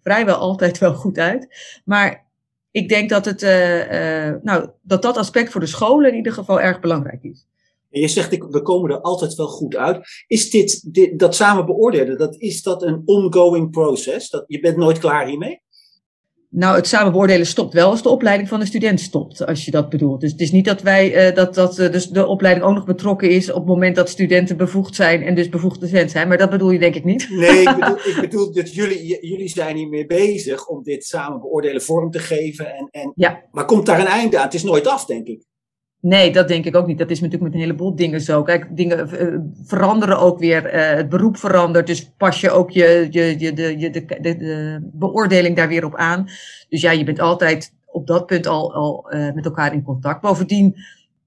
vrijwel 0.02 0.36
altijd 0.36 0.78
wel 0.78 0.94
goed 0.94 1.18
uit. 1.18 1.48
Maar 1.84 2.25
ik 2.76 2.88
denk 2.88 3.08
dat, 3.08 3.24
het, 3.24 3.42
uh, 3.42 4.26
uh, 4.26 4.34
nou, 4.42 4.70
dat 4.82 5.02
dat 5.02 5.16
aspect 5.16 5.50
voor 5.50 5.60
de 5.60 5.66
scholen 5.66 6.10
in 6.10 6.16
ieder 6.16 6.32
geval 6.32 6.60
erg 6.60 6.80
belangrijk 6.80 7.22
is. 7.22 7.46
En 7.90 8.00
je 8.00 8.08
zegt, 8.08 8.36
we 8.50 8.62
komen 8.62 8.90
er 8.90 9.00
altijd 9.00 9.34
wel 9.34 9.46
goed 9.46 9.76
uit. 9.76 10.24
Is 10.26 10.50
dit, 10.50 10.94
dit 10.94 11.18
dat 11.18 11.34
samen 11.34 11.66
beoordelen, 11.66 12.18
dat, 12.18 12.36
is 12.36 12.62
dat 12.62 12.82
een 12.82 13.02
ongoing 13.04 13.70
process? 13.70 14.30
Dat, 14.30 14.44
je 14.46 14.60
bent 14.60 14.76
nooit 14.76 14.98
klaar 14.98 15.26
hiermee? 15.26 15.62
Nou, 16.56 16.76
het 16.76 16.86
samen 16.86 17.12
beoordelen 17.12 17.46
stopt 17.46 17.74
wel 17.74 17.90
als 17.90 18.02
de 18.02 18.08
opleiding 18.08 18.48
van 18.48 18.60
de 18.60 18.66
student 18.66 19.00
stopt, 19.00 19.46
als 19.46 19.64
je 19.64 19.70
dat 19.70 19.88
bedoelt. 19.88 20.20
Dus 20.20 20.32
het 20.32 20.40
is 20.40 20.50
niet 20.50 20.64
dat 20.64 20.82
wij, 20.82 21.28
uh, 21.28 21.34
dat, 21.34 21.54
dat 21.54 21.78
uh, 21.78 21.90
dus 21.90 22.08
de 22.08 22.26
opleiding 22.26 22.66
ook 22.66 22.74
nog 22.74 22.84
betrokken 22.84 23.30
is 23.30 23.50
op 23.50 23.56
het 23.56 23.66
moment 23.66 23.96
dat 23.96 24.08
studenten 24.08 24.56
bevoegd 24.56 24.94
zijn 24.94 25.22
en 25.22 25.34
dus 25.34 25.48
bevoegd 25.48 25.80
docent 25.80 26.10
zijn. 26.10 26.28
Maar 26.28 26.38
dat 26.38 26.50
bedoel 26.50 26.70
je 26.70 26.78
denk 26.78 26.94
ik 26.94 27.04
niet. 27.04 27.28
Nee, 27.30 27.60
ik 27.60 27.76
bedoel, 27.80 27.96
ik 27.96 28.18
bedoel 28.20 28.52
dat 28.52 28.74
jullie, 28.74 29.26
jullie 29.26 29.48
zijn 29.48 29.76
hiermee 29.76 30.06
bezig 30.06 30.66
om 30.66 30.82
dit 30.82 31.04
samen 31.04 31.40
beoordelen 31.40 31.82
vorm 31.82 32.10
te 32.10 32.18
geven. 32.18 32.74
En, 32.74 32.88
en, 32.90 33.12
ja. 33.14 33.42
Maar 33.50 33.64
komt 33.64 33.86
daar 33.86 34.00
een 34.00 34.06
einde 34.06 34.38
aan? 34.38 34.44
Het 34.44 34.54
is 34.54 34.62
nooit 34.62 34.86
af, 34.86 35.04
denk 35.04 35.26
ik. 35.26 35.44
Nee, 36.06 36.32
dat 36.32 36.48
denk 36.48 36.64
ik 36.64 36.76
ook 36.76 36.86
niet. 36.86 36.98
Dat 36.98 37.10
is 37.10 37.20
natuurlijk 37.20 37.44
met 37.44 37.54
een 37.54 37.66
heleboel 37.66 37.96
dingen 37.96 38.20
zo. 38.20 38.42
Kijk, 38.42 38.76
dingen 38.76 39.08
uh, 39.12 39.38
veranderen 39.64 40.18
ook 40.18 40.38
weer. 40.38 40.74
Uh, 40.74 40.96
het 40.96 41.08
beroep 41.08 41.36
verandert. 41.36 41.86
Dus 41.86 42.10
pas 42.16 42.40
je 42.40 42.50
ook 42.50 42.70
je, 42.70 43.06
je, 43.10 43.36
de, 43.54 43.78
je, 43.78 43.90
de, 43.90 44.04
de, 44.20 44.36
de, 44.36 44.78
beoordeling 44.92 45.56
daar 45.56 45.68
weer 45.68 45.84
op 45.84 45.96
aan. 45.96 46.24
Dus 46.68 46.80
ja, 46.80 46.90
je 46.90 47.04
bent 47.04 47.20
altijd 47.20 47.72
op 47.86 48.06
dat 48.06 48.26
punt 48.26 48.46
al, 48.46 48.74
al 48.74 49.06
uh, 49.14 49.32
met 49.32 49.44
elkaar 49.44 49.72
in 49.72 49.82
contact. 49.82 50.20
Bovendien 50.20 50.76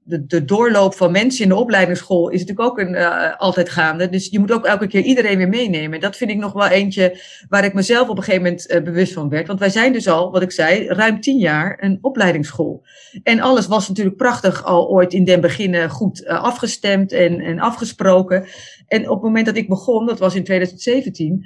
de, 0.04 0.26
de 0.26 0.46
doorloop 0.46 0.94
van 0.94 1.12
mensen 1.12 1.44
in 1.44 1.50
de 1.50 1.56
opleidingsschool 1.56 2.30
is 2.30 2.40
natuurlijk 2.40 2.70
ook 2.70 2.80
een, 2.80 2.94
uh, 2.94 3.38
altijd 3.38 3.70
gaande. 3.70 4.10
Dus 4.10 4.30
je 4.30 4.40
moet 4.40 4.52
ook 4.52 4.66
elke 4.66 4.88
keer 4.88 5.02
iedereen 5.02 5.38
weer 5.38 5.50
meenemen. 5.50 6.00
Dat 6.00 6.18
vind 6.18 6.32
ik 6.32 6.38
nog 6.38 6.54
wel 6.54 6.68
eentje 6.68 7.22
waar 7.50 7.66
ik 7.66 7.74
mezelf 7.74 8.10
op 8.10 8.18
een 8.18 8.24
gegeven 8.24 8.44
moment 8.44 8.72
uh, 8.72 8.84
bewust 8.84 9.14
van 9.14 9.30
werd. 9.30 9.48
Want 9.48 9.60
wij 9.60 9.70
zijn 9.70 9.94
dus 9.94 10.08
al, 10.08 10.32
wat 10.32 10.42
ik 10.42 10.52
zei, 10.52 10.88
ruim 10.88 11.22
tien 11.22 11.38
jaar 11.38 11.78
een 11.82 11.98
opleidingsschool. 12.02 12.84
En 13.24 13.40
alles 13.40 13.68
was 13.68 13.88
natuurlijk 13.88 14.18
prachtig 14.18 14.64
al 14.64 14.90
ooit 14.90 15.14
in 15.14 15.24
den 15.24 15.42
beginnen 15.42 15.90
goed 15.90 16.22
uh, 16.22 16.44
afgestemd 16.44 17.12
en, 17.12 17.40
en 17.40 17.60
afgesproken. 17.60 18.46
En 18.88 19.10
op 19.10 19.16
het 19.16 19.24
moment 19.24 19.46
dat 19.46 19.58
ik 19.58 19.70
begon, 19.70 20.06
dat 20.06 20.20
was 20.20 20.36
in 20.36 20.44
2017 20.44 21.46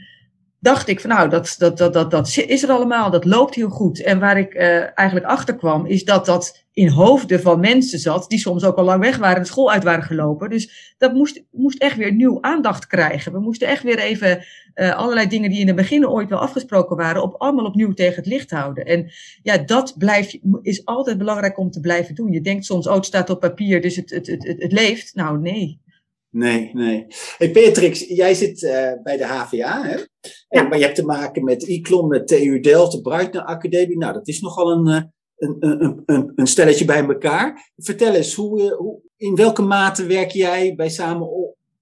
dacht 0.63 0.88
ik 0.88 0.99
van 0.99 1.10
nou, 1.10 1.30
dat, 1.30 1.56
dat, 1.58 1.78
dat, 1.78 1.93
dat, 1.93 2.12
dat 2.12 2.38
is 2.47 2.63
er 2.63 2.69
allemaal, 2.69 3.12
dat 3.12 3.26
loopt 3.26 3.56
heel 3.56 3.69
goed. 3.69 4.04
En 4.04 4.19
waar 4.19 4.38
ik 4.38 4.54
uh, 4.54 4.97
eigenlijk 4.97 5.26
achter 5.26 5.56
kwam, 5.56 5.86
is 5.86 6.06
dat 6.06 6.26
dat 6.26 6.63
in 6.73 6.88
hoofden 6.88 7.41
van 7.41 7.60
mensen 7.60 7.99
zat, 7.99 8.30
die 8.30 8.39
soms 8.39 8.63
ook 8.63 8.76
al 8.76 8.84
lang 8.84 9.02
weg 9.02 9.17
waren 9.17 9.38
en 9.38 9.45
school 9.45 9.71
uit 9.71 9.84
waren 9.84 10.04
gelopen. 10.04 10.49
Dus 10.49 10.95
dat 10.97 11.13
moest, 11.13 11.43
moest 11.52 11.80
echt 11.80 11.97
weer 11.97 12.13
nieuw 12.13 12.38
aandacht 12.41 12.88
krijgen. 12.88 13.32
We 13.32 13.39
moesten 13.39 13.67
echt 13.67 13.84
weer 13.84 13.99
even 13.99 14.45
uh, 14.76 14.95
allerlei 14.95 15.28
dingen 15.28 15.49
die 15.49 15.60
in 15.60 15.67
het 15.67 15.76
begin 15.76 16.08
ooit 16.08 16.30
wel 16.30 16.39
afgesproken 16.39 16.97
waren, 16.97 17.21
op, 17.21 17.36
allemaal 17.38 17.65
opnieuw 17.65 17.93
tegen 17.93 18.15
het 18.15 18.26
licht 18.26 18.52
houden. 18.52 18.86
En 18.86 19.12
ja, 19.41 19.58
dat 19.58 19.95
blijft, 19.97 20.38
is 20.62 20.86
altijd 20.86 21.17
belangrijk 21.17 21.58
om 21.58 21.71
te 21.71 21.80
blijven 21.80 22.15
doen. 22.15 22.32
Je 22.32 22.41
denkt 22.41 22.65
soms, 22.65 22.88
oh, 22.88 22.95
het 22.95 23.06
staat 23.06 23.30
op 23.30 23.39
papier, 23.39 23.82
dus 23.82 23.95
het, 23.95 24.10
het, 24.10 24.28
het, 24.28 24.56
het 24.58 24.71
leeft. 24.71 25.15
Nou, 25.15 25.39
nee. 25.39 25.82
Nee, 26.34 26.69
nee. 26.74 27.06
Hey 27.38 27.52
Beatrix, 27.52 28.00
jij 28.08 28.34
zit 28.34 28.62
uh, 28.62 28.91
bij 29.04 29.17
de 29.17 29.26
HVA, 29.26 29.84
hè? 29.84 29.98
Ja. 30.50 30.67
maar 30.67 30.78
je 30.78 30.84
hebt 30.84 30.96
te 30.96 31.06
maken 31.06 31.43
met 31.43 31.63
ICLON, 31.63 32.08
met 32.08 32.28
TU 32.28 32.60
Delft, 32.60 32.91
de 32.91 33.02
Breitner 33.02 33.43
Academie. 33.43 33.98
Nou, 33.98 34.13
dat 34.13 34.28
is 34.28 34.41
nogal 34.41 34.72
een, 34.72 34.88
eh, 34.88 35.04
een, 35.38 35.56
een, 35.60 36.04
een, 36.06 36.32
een 36.36 36.48
stelletje 36.48 36.86
bij 36.86 37.06
elkaar. 37.06 37.72
Vertel 37.76 38.13
eens, 38.13 38.34
hoe, 38.34 38.62
eh, 38.62 38.78
hoe, 38.78 39.02
in 39.17 39.36
welke 39.36 39.62
mate 39.62 40.06
werk 40.06 40.32
jij 40.32 40.76
bij 40.76 40.89
samen 40.89 41.30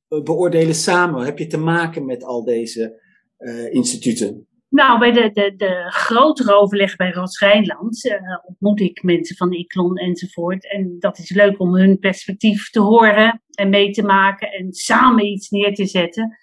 beoordelen 0.08 0.76
samen? 0.76 1.26
Heb 1.26 1.38
je 1.38 1.48
te 1.48 1.58
maken 1.58 2.06
met 2.06 2.24
al 2.24 2.44
deze 2.44 3.02
uh, 3.40 3.74
instituten? 3.74 4.48
Nou, 4.72 5.00
bij 5.00 5.12
de, 5.12 5.32
de, 5.32 5.54
de 5.56 5.86
grotere 5.88 6.54
overleg 6.54 6.96
bij 6.96 7.14
Rijnland 7.40 8.06
uh, 8.06 8.14
ontmoet 8.44 8.80
ik 8.80 9.04
mensen 9.04 9.36
van 9.36 9.54
ICLON 9.54 9.98
enzovoort. 9.98 10.72
En 10.72 10.96
dat 11.00 11.18
is 11.18 11.30
leuk 11.30 11.60
om 11.60 11.76
hun 11.76 12.00
perspectief 12.00 12.70
te 12.70 12.80
horen 12.80 13.42
en 13.52 13.70
mee 13.70 13.92
te 13.92 14.04
maken 14.04 14.52
en 14.52 14.74
samen 14.74 15.26
iets 15.26 15.50
neer 15.50 15.74
te 15.74 15.86
zetten. 15.86 16.38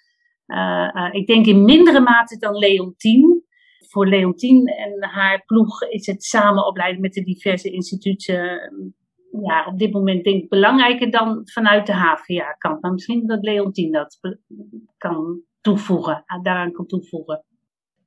Uh, 0.47 0.89
uh, 0.93 1.09
ik 1.11 1.27
denk 1.27 1.45
in 1.45 1.65
mindere 1.65 1.99
mate 1.99 2.37
dan 2.37 2.57
Leontien. 2.57 3.43
voor 3.87 4.07
Leontien 4.07 4.67
en 4.67 5.03
haar 5.03 5.43
ploeg 5.45 5.83
is 5.83 6.05
het 6.05 6.23
samen 6.23 6.65
opleiden 6.65 7.01
met 7.01 7.13
de 7.13 7.23
diverse 7.23 7.71
instituten 7.71 8.71
ja, 9.43 9.65
op 9.65 9.79
dit 9.79 9.91
moment 9.91 10.23
denk 10.23 10.43
ik 10.43 10.49
belangrijker 10.49 11.11
dan 11.11 11.41
vanuit 11.43 11.85
de 11.85 11.93
HVA-kant. 11.93 12.81
Maar 12.81 12.91
misschien 12.91 13.27
dat 13.27 13.43
Leontien 13.43 13.91
dat 13.91 14.19
kan 14.97 15.41
toevoegen, 15.61 16.23
daaraan 16.41 16.71
kan 16.71 16.85
toevoegen. 16.85 17.43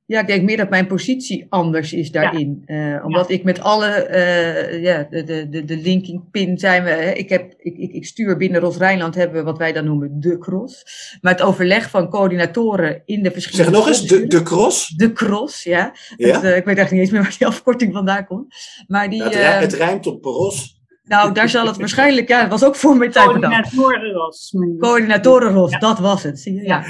Ja, 0.05 0.19
ik 0.19 0.27
denk 0.27 0.43
meer 0.43 0.57
dat 0.57 0.69
mijn 0.69 0.87
positie 0.87 1.45
anders 1.49 1.93
is 1.93 2.11
daarin. 2.11 2.61
Eh, 2.65 3.05
omdat 3.05 3.29
ik 3.29 3.43
met 3.43 3.59
alle, 3.59 4.07
uh, 4.11 4.83
ja, 4.83 5.07
de, 5.09 5.47
de, 5.49 5.65
de 5.65 5.77
linking 5.77 6.29
pin 6.31 6.57
zijn 6.57 6.83
we. 6.83 6.89
Hè, 6.89 7.11
ik, 7.11 7.29
heb, 7.29 7.53
ik, 7.57 7.77
ik, 7.77 7.91
ik 7.91 8.05
stuur 8.05 8.37
binnen 8.37 8.61
Ros 8.61 8.77
Rijnland 8.77 9.15
hebben 9.15 9.37
we 9.37 9.43
wat 9.43 9.57
wij 9.57 9.73
dan 9.73 9.85
noemen 9.85 10.19
de 10.19 10.37
cross. 10.37 10.83
Maar 11.21 11.31
het 11.31 11.41
overleg 11.41 11.89
van 11.89 12.09
coördinatoren 12.09 13.01
in 13.05 13.23
de 13.23 13.31
verschillende. 13.31 13.71
Zeg 13.71 13.79
nog 13.79 13.87
eens, 13.87 14.07
de, 14.07 14.27
de 14.27 14.43
cross? 14.43 14.87
De 14.87 15.13
cross, 15.13 15.63
ja. 15.63 15.93
ja? 16.17 16.33
Het, 16.33 16.43
uh, 16.43 16.57
ik 16.57 16.65
weet 16.65 16.77
eigenlijk 16.77 16.91
niet 16.91 17.01
eens 17.01 17.11
meer 17.11 17.21
waar 17.21 17.35
die 17.37 17.47
afkorting 17.47 17.93
vandaan 17.93 18.25
komt. 18.25 18.55
Maar 18.87 19.09
die, 19.09 19.23
het, 19.23 19.35
rijmt, 19.35 19.61
het 19.61 19.73
rijmt 19.73 20.07
op 20.07 20.21
bros. 20.21 20.81
Nou, 21.07 21.33
daar 21.33 21.49
zal 21.49 21.67
het 21.67 21.77
waarschijnlijk, 21.77 22.27
ja, 22.27 22.41
dat 22.41 22.49
was 22.49 22.63
ook 22.63 22.75
voor 22.75 22.97
mijn 22.97 23.11
tijd 23.11 23.25
Coördinatorenros. 23.25 24.55
Coördinatorenros, 24.79 25.79
dat 25.79 25.99
was 25.99 26.23
het, 26.23 26.39
zie 26.39 26.53
je. 26.53 26.63
Ja. 26.63 26.83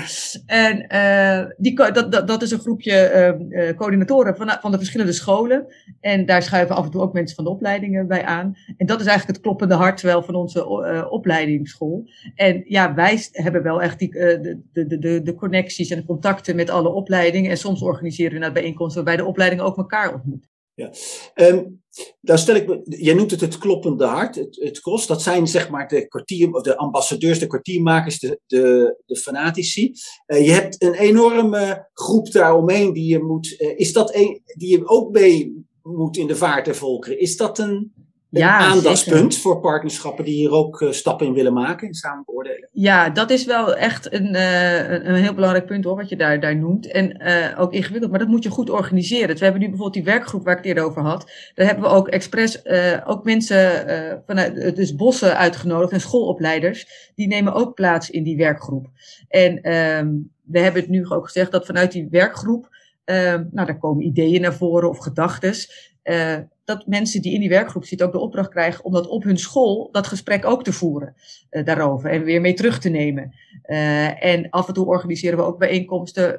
En 0.45 0.85
uh, 0.93 1.51
die, 1.57 1.75
dat, 1.75 2.11
dat, 2.11 2.27
dat 2.27 2.41
is 2.41 2.51
een 2.51 2.59
groepje 2.59 3.37
uh, 3.49 3.75
coördinatoren 3.75 4.35
van, 4.35 4.57
van 4.61 4.71
de 4.71 4.77
verschillende 4.77 5.13
scholen. 5.13 5.65
En 5.99 6.25
daar 6.25 6.43
schuiven 6.43 6.75
af 6.75 6.85
en 6.85 6.91
toe 6.91 7.01
ook 7.01 7.13
mensen 7.13 7.35
van 7.35 7.43
de 7.43 7.49
opleidingen 7.49 8.07
bij 8.07 8.25
aan. 8.25 8.53
En 8.77 8.85
dat 8.85 8.99
is 8.99 9.05
eigenlijk 9.05 9.37
het 9.37 9.45
kloppende 9.45 9.75
hart 9.75 10.01
wel 10.01 10.23
van 10.23 10.35
onze 10.35 10.59
uh, 10.59 11.11
opleidingsschool. 11.11 12.09
En 12.35 12.63
ja, 12.67 12.93
wij 12.93 13.27
hebben 13.31 13.63
wel 13.63 13.81
echt 13.81 13.99
die, 13.99 14.11
de, 14.11 14.61
de, 14.73 14.99
de, 14.99 15.21
de 15.21 15.35
connecties 15.35 15.89
en 15.89 15.97
de 15.97 16.05
contacten 16.05 16.55
met 16.55 16.69
alle 16.69 16.89
opleidingen. 16.89 17.51
En 17.51 17.57
soms 17.57 17.81
organiseren 17.81 18.33
we 18.33 18.39
naar 18.39 18.51
bijeenkomsten 18.51 19.03
waarbij 19.03 19.23
de 19.23 19.29
opleidingen 19.29 19.65
ook 19.65 19.77
elkaar 19.77 20.13
ontmoeten. 20.13 20.51
Ja. 20.75 20.91
Um, 21.35 21.81
daar 22.21 22.39
stel 22.39 22.55
ik 22.55 22.67
me, 22.67 22.81
jij 22.83 23.13
noemt 23.13 23.31
het 23.31 23.41
het 23.41 23.57
kloppende 23.57 24.05
hart, 24.05 24.35
het, 24.35 24.55
het 24.55 24.79
kost. 24.79 25.07
Dat 25.07 25.21
zijn 25.21 25.47
zeg 25.47 25.69
maar 25.69 25.87
de, 25.87 26.07
kwartier, 26.07 26.51
de 26.51 26.77
ambassadeurs, 26.77 27.39
de 27.39 27.47
kwartiermakers, 27.47 28.19
de, 28.19 28.39
de, 28.47 28.95
de 29.05 29.17
fanatici. 29.17 29.93
Uh, 30.27 30.45
je 30.45 30.51
hebt 30.51 30.83
een 30.83 30.93
enorme 30.93 31.89
groep 31.93 32.31
daaromheen 32.31 32.93
die 32.93 33.07
je 33.07 33.19
moet. 33.19 33.55
Uh, 33.59 33.79
is 33.79 33.93
dat 33.93 34.15
een, 34.15 34.41
die 34.57 34.69
je 34.69 34.87
ook 34.87 35.11
mee 35.11 35.65
moet 35.81 36.17
in 36.17 36.27
de 36.27 36.35
vaart 36.35 36.65
der 36.65 36.75
volkeren? 36.75 37.19
Is 37.19 37.37
dat 37.37 37.59
een, 37.59 37.93
ja, 38.39 38.57
aandachtspunt 38.57 39.37
voor 39.37 39.59
partnerschappen 39.59 40.25
die 40.25 40.33
hier 40.33 40.51
ook 40.51 40.81
uh, 40.81 40.91
stappen 40.91 41.27
in 41.27 41.33
willen 41.33 41.53
maken 41.53 41.87
in 41.87 41.93
samen 41.93 42.23
beoordelen? 42.25 42.69
Ja, 42.71 43.09
dat 43.09 43.29
is 43.29 43.45
wel 43.45 43.75
echt 43.75 44.13
een, 44.13 44.33
uh, 44.33 44.91
een 44.91 45.15
heel 45.15 45.33
belangrijk 45.33 45.65
punt 45.65 45.83
hoor, 45.83 45.95
wat 45.95 46.09
je 46.09 46.15
daar, 46.15 46.39
daar 46.39 46.55
noemt. 46.55 46.91
En 46.91 47.21
uh, 47.21 47.59
ook 47.59 47.73
ingewikkeld, 47.73 48.11
maar 48.11 48.19
dat 48.19 48.27
moet 48.27 48.43
je 48.43 48.49
goed 48.49 48.69
organiseren. 48.69 49.27
Dus 49.27 49.37
we 49.37 49.43
hebben 49.43 49.61
nu 49.61 49.69
bijvoorbeeld 49.69 50.05
die 50.05 50.13
werkgroep 50.13 50.43
waar 50.43 50.51
ik 50.51 50.57
het 50.57 50.67
eerder 50.67 50.83
over 50.83 51.01
had. 51.01 51.31
Daar 51.55 51.65
hebben 51.65 51.83
we 51.83 51.95
ook 51.95 52.07
expres 52.07 52.61
ook 53.05 53.23
mensen 53.23 54.21
vanuit 54.25 54.75
dus 54.75 54.95
bossen 54.95 55.37
uitgenodigd 55.37 55.91
en 55.91 56.01
schoolopleiders. 56.01 57.11
Die 57.15 57.27
nemen 57.27 57.53
ook 57.53 57.73
plaats 57.73 58.09
in 58.09 58.23
die 58.23 58.37
werkgroep. 58.37 58.87
En 59.27 59.73
um, 59.73 60.31
we 60.43 60.59
hebben 60.59 60.81
het 60.81 60.89
nu 60.89 61.09
ook 61.09 61.25
gezegd 61.25 61.51
dat 61.51 61.65
vanuit 61.65 61.91
die 61.91 62.07
werkgroep, 62.09 62.69
nou 63.05 63.51
daar 63.51 63.77
komen 63.77 64.05
ideeën 64.05 64.41
naar 64.41 64.53
voren 64.53 64.89
of 64.89 64.97
gedachten 64.97 65.53
uh, 66.03 66.37
dat 66.65 66.87
mensen 66.87 67.21
die 67.21 67.33
in 67.33 67.39
die 67.39 67.49
werkgroep 67.49 67.85
zitten 67.85 68.07
ook 68.07 68.13
de 68.13 68.19
opdracht 68.19 68.49
krijgen 68.49 68.83
om 68.83 68.93
dat 68.93 69.07
op 69.07 69.23
hun 69.23 69.37
school, 69.37 69.89
dat 69.91 70.07
gesprek 70.07 70.45
ook 70.45 70.63
te 70.63 70.73
voeren 70.73 71.15
uh, 71.51 71.65
daarover 71.65 72.09
en 72.09 72.23
weer 72.23 72.41
mee 72.41 72.53
terug 72.53 72.79
te 72.79 72.89
nemen. 72.89 73.33
Uh, 73.65 74.23
en 74.23 74.49
af 74.49 74.67
en 74.67 74.73
toe 74.73 74.85
organiseren 74.85 75.37
we 75.37 75.43
ook 75.43 75.59
bijeenkomsten 75.59 76.37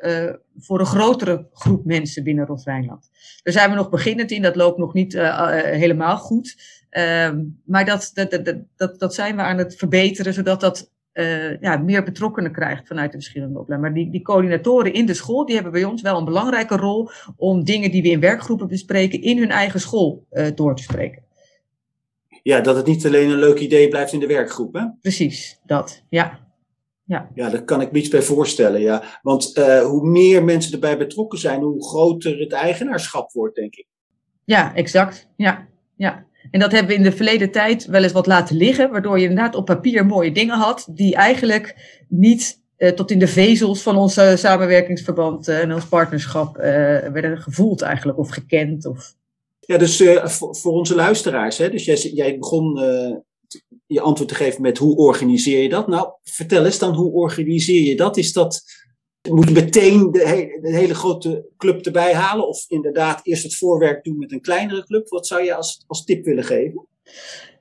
voor 0.59 0.81
een 0.81 0.87
grotere 0.87 1.49
groep 1.53 1.85
mensen 1.85 2.25
binnen 2.25 2.47
Rot-Rijnland. 2.47 3.11
Daar 3.43 3.53
zijn 3.53 3.71
we 3.71 3.77
nog 3.77 3.91
beginnend 3.91 4.31
in, 4.31 4.43
dat 4.43 4.57
loopt 4.57 4.79
nog 4.79 4.95
niet 4.95 5.13
helemaal 5.53 6.17
goed. 6.17 6.57
Ehm, 6.91 7.43
maar 7.65 7.85
dat, 7.85 8.11
dat, 8.15 8.55
dat, 8.77 8.99
dat 8.99 9.15
zijn 9.15 9.37
we 9.37 9.43
aan 9.43 9.59
het 9.59 9.77
verbeteren, 9.77 10.35
zodat 10.35 10.61
dat 10.61 10.91
uh, 11.15 11.61
ja, 11.61 11.77
meer 11.77 12.05
betrokkenen 12.05 12.53
krijgt 12.53 12.87
vanuit 12.87 13.13
de 13.13 13.19
verschillende 13.19 13.59
opleidingen. 13.59 13.93
Maar 13.93 14.03
die, 14.03 14.13
die 14.13 14.23
coördinatoren 14.23 14.93
in 14.93 15.07
de 15.07 15.15
school, 15.15 15.47
die 15.47 15.55
hebben 15.55 15.73
bij 15.73 15.85
ons 15.85 16.03
wel 16.03 16.19
een 16.19 16.25
belangrijke 16.25 16.77
rol 16.77 17.11
om 17.37 17.65
dingen 17.65 17.91
die 17.91 18.03
we 18.03 18.09
in 18.09 18.21
werkgroepen 18.21 18.69
bespreken, 18.69 19.23
in 19.23 19.39
hun 19.39 19.51
eigen 19.51 19.81
school 19.81 20.27
uh, 20.33 20.47
door 20.55 20.77
te 20.77 20.83
spreken. 20.83 21.23
Ja, 22.43 22.61
dat 22.61 22.77
het 22.77 22.87
niet 22.87 23.07
alleen 23.07 23.31
een 23.31 23.39
leuk 23.39 23.59
idee 23.59 23.89
blijft 23.89 24.13
in 24.13 24.21
de 24.21 24.27
werkgroep, 24.27 24.75
hè? 24.75 24.83
Precies, 25.01 25.61
dat, 25.65 26.05
ja. 26.09 26.43
Ja. 27.07 27.31
ja, 27.35 27.51
daar 27.51 27.65
kan 27.65 27.81
ik 27.81 27.93
me 27.93 27.99
iets 27.99 28.09
bij 28.09 28.23
voorstellen. 28.23 28.81
Ja. 28.81 29.03
Want 29.23 29.57
uh, 29.59 29.81
hoe 29.81 30.07
meer 30.07 30.45
mensen 30.45 30.73
erbij 30.73 30.99
betrokken 30.99 31.39
zijn, 31.39 31.61
hoe 31.61 31.85
groter 31.85 32.39
het 32.39 32.53
eigenaarschap 32.53 33.33
wordt, 33.33 33.55
denk 33.55 33.75
ik. 33.75 33.87
Ja, 34.45 34.75
exact. 34.75 35.29
Ja, 35.37 35.69
ja. 35.97 36.27
En 36.51 36.61
dat 36.61 36.73
hebben 36.73 36.91
we 36.91 36.99
in 36.99 37.11
de 37.11 37.17
verleden 37.17 37.51
tijd 37.51 37.87
wel 37.87 38.03
eens 38.03 38.13
wat 38.13 38.27
laten 38.27 38.57
liggen, 38.57 38.91
waardoor 38.91 39.19
je 39.19 39.29
inderdaad 39.29 39.55
op 39.55 39.65
papier 39.65 40.07
mooie 40.07 40.33
dingen 40.33 40.57
had, 40.57 40.87
die 40.91 41.15
eigenlijk 41.15 41.75
niet 42.09 42.63
uh, 42.79 42.91
tot 42.91 43.11
in 43.11 43.19
de 43.19 43.29
vezels 43.29 43.83
van 43.83 43.97
ons 43.97 44.19
uh, 44.19 44.37
samenwerkingsverband 44.37 45.49
uh, 45.49 45.59
en 45.59 45.75
ons 45.75 45.87
partnerschap 45.87 46.57
werden 46.57 47.39
gevoeld 47.39 47.83
eigenlijk, 47.83 48.19
of 48.19 48.29
gekend. 48.29 48.87
Of... 48.87 49.15
Ja, 49.61 49.79
dus 49.79 50.03
voor, 50.25 50.57
voor, 50.57 50.73
onze 50.73 50.95
luisteraars, 50.95 51.59
hè, 51.59 51.71
dus 51.71 51.85
jij, 51.85 51.97
jij 51.97 52.39
begon 52.39 52.79
je 53.87 54.01
antwoord 54.01 54.29
te 54.29 54.35
geven 54.35 54.63
met 54.63 54.79
hoe 54.79 54.97
organiseer 54.97 55.63
je 55.63 55.69
dat? 55.69 55.89
Nou, 55.89 56.09
vertel 56.23 56.65
eens 56.65 56.79
dan, 56.79 56.95
hoe 56.95 57.13
organiseer 57.13 57.83
je 57.83 57.97
dat? 57.97 58.17
Is 58.17 58.33
dat 58.33 58.63
moet 59.31 59.49
je 59.49 59.55
meteen 59.55 60.11
de, 60.11 60.59
de, 60.63 60.73
hele 60.73 60.95
grote 60.95 61.47
club 61.57 61.87
erbij 61.87 62.15
halen? 62.15 62.49
Of 62.49 62.65
inderdaad 62.69 63.21
eerst 63.23 63.43
het 63.43 63.57
voorwerk 63.57 64.05
doen 64.05 64.19
met 64.19 64.33
een 64.33 64.41
kleinere 64.41 64.85
club? 64.85 65.09
Wat 65.09 65.27
zou 65.27 65.43
je 65.43 65.55
als, 65.55 65.85
als 65.87 66.05
tip 66.05 66.25
willen 66.25 66.45
geven? 66.45 66.87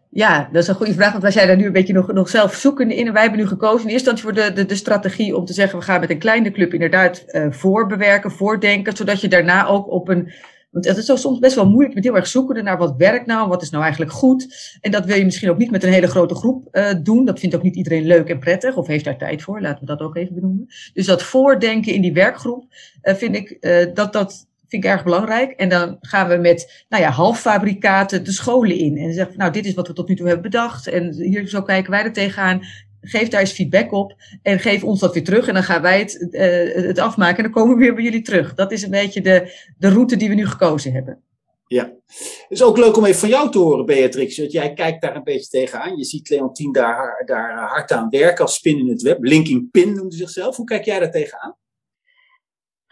Ja, 0.10 0.50
dat 0.52 0.62
is 0.62 0.68
een 0.68 0.76
goede 0.76 0.94
vraag, 0.94 1.12
want 1.12 1.24
wij 1.24 1.32
zijn 1.32 1.48
daar 1.48 1.58
nu 1.58 1.66
een 1.66 1.72
beetje 1.72 1.94
nog, 1.94 2.14
nog 2.14 2.30
zelf 2.30 2.54
zoekende 2.54 2.96
in. 2.96 3.08
En 3.08 3.14
wij 3.14 3.22
hebben 3.22 3.40
nu 3.40 3.48
gekozen 3.48 3.88
in 3.88 3.94
eerste 3.94 4.18
voor 4.18 4.34
de, 4.34 4.54
de, 4.54 4.66
de 4.66 4.76
strategie 4.76 5.36
om 5.36 5.46
te 5.46 5.54
zeggen, 5.54 5.80
we 5.80 5.86
gaan 5.86 6.00
met 6.00 6.10
een 6.10 6.20
kleine 6.20 6.52
club 6.52 6.74
inderdaad 6.74 7.24
uh, 7.28 7.52
voorbewerken, 7.52 8.32
voordenken, 8.32 8.96
zodat 8.96 9.22
je 9.22 9.28
daarna 9.28 9.68
ook 9.68 9.92
op 9.92 10.10
een 10.10 10.32
want 10.74 10.86
het 10.86 10.98
is 10.98 11.22
soms 11.22 11.40
best 11.40 11.56
wel 11.56 11.70
moeilijk 11.70 11.96
met 11.96 12.04
heel 12.04 12.16
erg 12.16 12.28
zoeken 12.28 12.64
naar 12.64 12.78
wat 12.78 12.96
werkt 12.98 13.26
nou, 13.26 13.48
wat 13.48 13.62
is 13.62 13.70
nou 13.70 13.84
eigenlijk 13.84 14.12
goed. 14.12 14.78
En 14.82 14.92
dat 14.92 15.06
wil 15.06 15.18
je 15.18 15.26
misschien 15.26 15.50
ook 15.50 15.58
niet 15.58 15.72
met 15.72 15.84
een 15.84 15.92
hele 15.92 16.08
grote 16.08 16.36
groep 16.36 16.68
uh, 16.72 16.94
doen. 17.04 17.26
Dat 17.26 17.40
vindt 17.40 17.56
ook 17.56 17.64
niet 17.64 17.76
iedereen 17.76 18.06
leuk 18.06 18.30
en 18.30 18.40
prettig 18.40 18.76
of 18.76 18.88
heeft 18.88 19.06
daar 19.06 19.18
tijd 19.18 19.42
voor. 19.42 19.62
Laten 19.62 19.80
we 19.80 19.86
dat 19.86 20.00
ook 20.00 20.16
even 20.16 20.36
benoemen. 20.36 20.68
Dus 20.94 21.06
dat 21.06 21.24
voordenken 21.24 21.94
in 21.94 22.02
die 22.02 22.14
werkgroep 22.14 22.66
uh, 23.04 23.14
vind 23.14 23.36
ik 23.36 23.58
uh, 23.60 23.94
dat 23.94 24.14
dat 24.14 24.48
vind 24.68 24.84
ik 24.84 24.92
erg 24.92 25.04
belangrijk. 25.04 25.52
En 25.52 25.70
dan 25.70 25.98
gaan 26.02 26.28
we 26.28 26.36
met 26.36 26.86
nou 26.90 27.04
ja, 27.04 27.10
halffabrikaten 27.10 28.24
de 28.24 28.32
scholen 28.32 28.78
in. 28.78 28.98
En 28.98 29.14
zeggen, 29.14 29.38
nou, 29.38 29.52
dit 29.52 29.66
is 29.66 29.74
wat 29.74 29.88
we 29.88 29.94
tot 29.94 30.08
nu 30.08 30.16
toe 30.16 30.28
hebben 30.28 30.52
bedacht. 30.52 30.88
En 30.88 31.14
hier 31.14 31.48
zo 31.48 31.62
kijken 31.62 31.92
wij 31.92 32.04
er 32.04 32.14
tegenaan 32.14 32.62
geef 33.04 33.28
daar 33.28 33.40
eens 33.40 33.52
feedback 33.52 33.92
op 33.92 34.16
en 34.42 34.60
geef 34.60 34.84
ons 34.84 35.00
dat 35.00 35.14
weer 35.14 35.24
terug. 35.24 35.48
En 35.48 35.54
dan 35.54 35.64
gaan 35.64 35.82
wij 35.82 36.00
het, 36.00 36.28
uh, 36.32 36.86
het 36.88 37.00
afmaken 37.00 37.38
en 37.38 37.44
dan 37.44 37.52
komen 37.52 37.78
we 37.78 37.84
weer 37.84 37.94
bij 37.94 38.04
jullie 38.04 38.22
terug. 38.22 38.54
Dat 38.54 38.72
is 38.72 38.84
een 38.84 38.90
beetje 38.90 39.22
de, 39.22 39.52
de 39.78 39.90
route 39.90 40.16
die 40.16 40.30
we 40.30 40.36
nu 40.36 40.48
gekozen 40.48 40.94
hebben. 40.94 41.24
Ja, 41.68 41.84
het 42.06 42.46
is 42.50 42.64
ook 42.64 42.78
leuk 42.78 42.98
om 42.98 43.06
even 43.06 43.20
van 43.20 43.30
jou 43.30 43.52
te 43.52 43.58
horen, 43.58 43.86
Beatrix. 43.86 44.38
Want 44.38 44.52
jij 44.52 44.74
kijkt 44.74 45.02
daar 45.02 45.16
een 45.16 45.24
beetje 45.24 45.50
tegenaan. 45.50 45.98
Je 45.98 46.04
ziet 46.04 46.30
Leontien 46.30 46.72
daar, 46.72 47.24
daar 47.26 47.68
hard 47.68 47.92
aan 47.92 48.10
werken 48.10 48.46
als 48.46 48.56
spin 48.56 48.80
in 48.80 48.90
het 48.90 49.02
web. 49.02 49.24
Linking 49.24 49.72
Pin 49.72 49.94
noemde 49.94 50.16
zichzelf. 50.16 50.56
Hoe 50.56 50.66
kijk 50.66 50.86
jij 50.86 51.00
daar 51.00 51.12
tegenaan? 51.12 51.58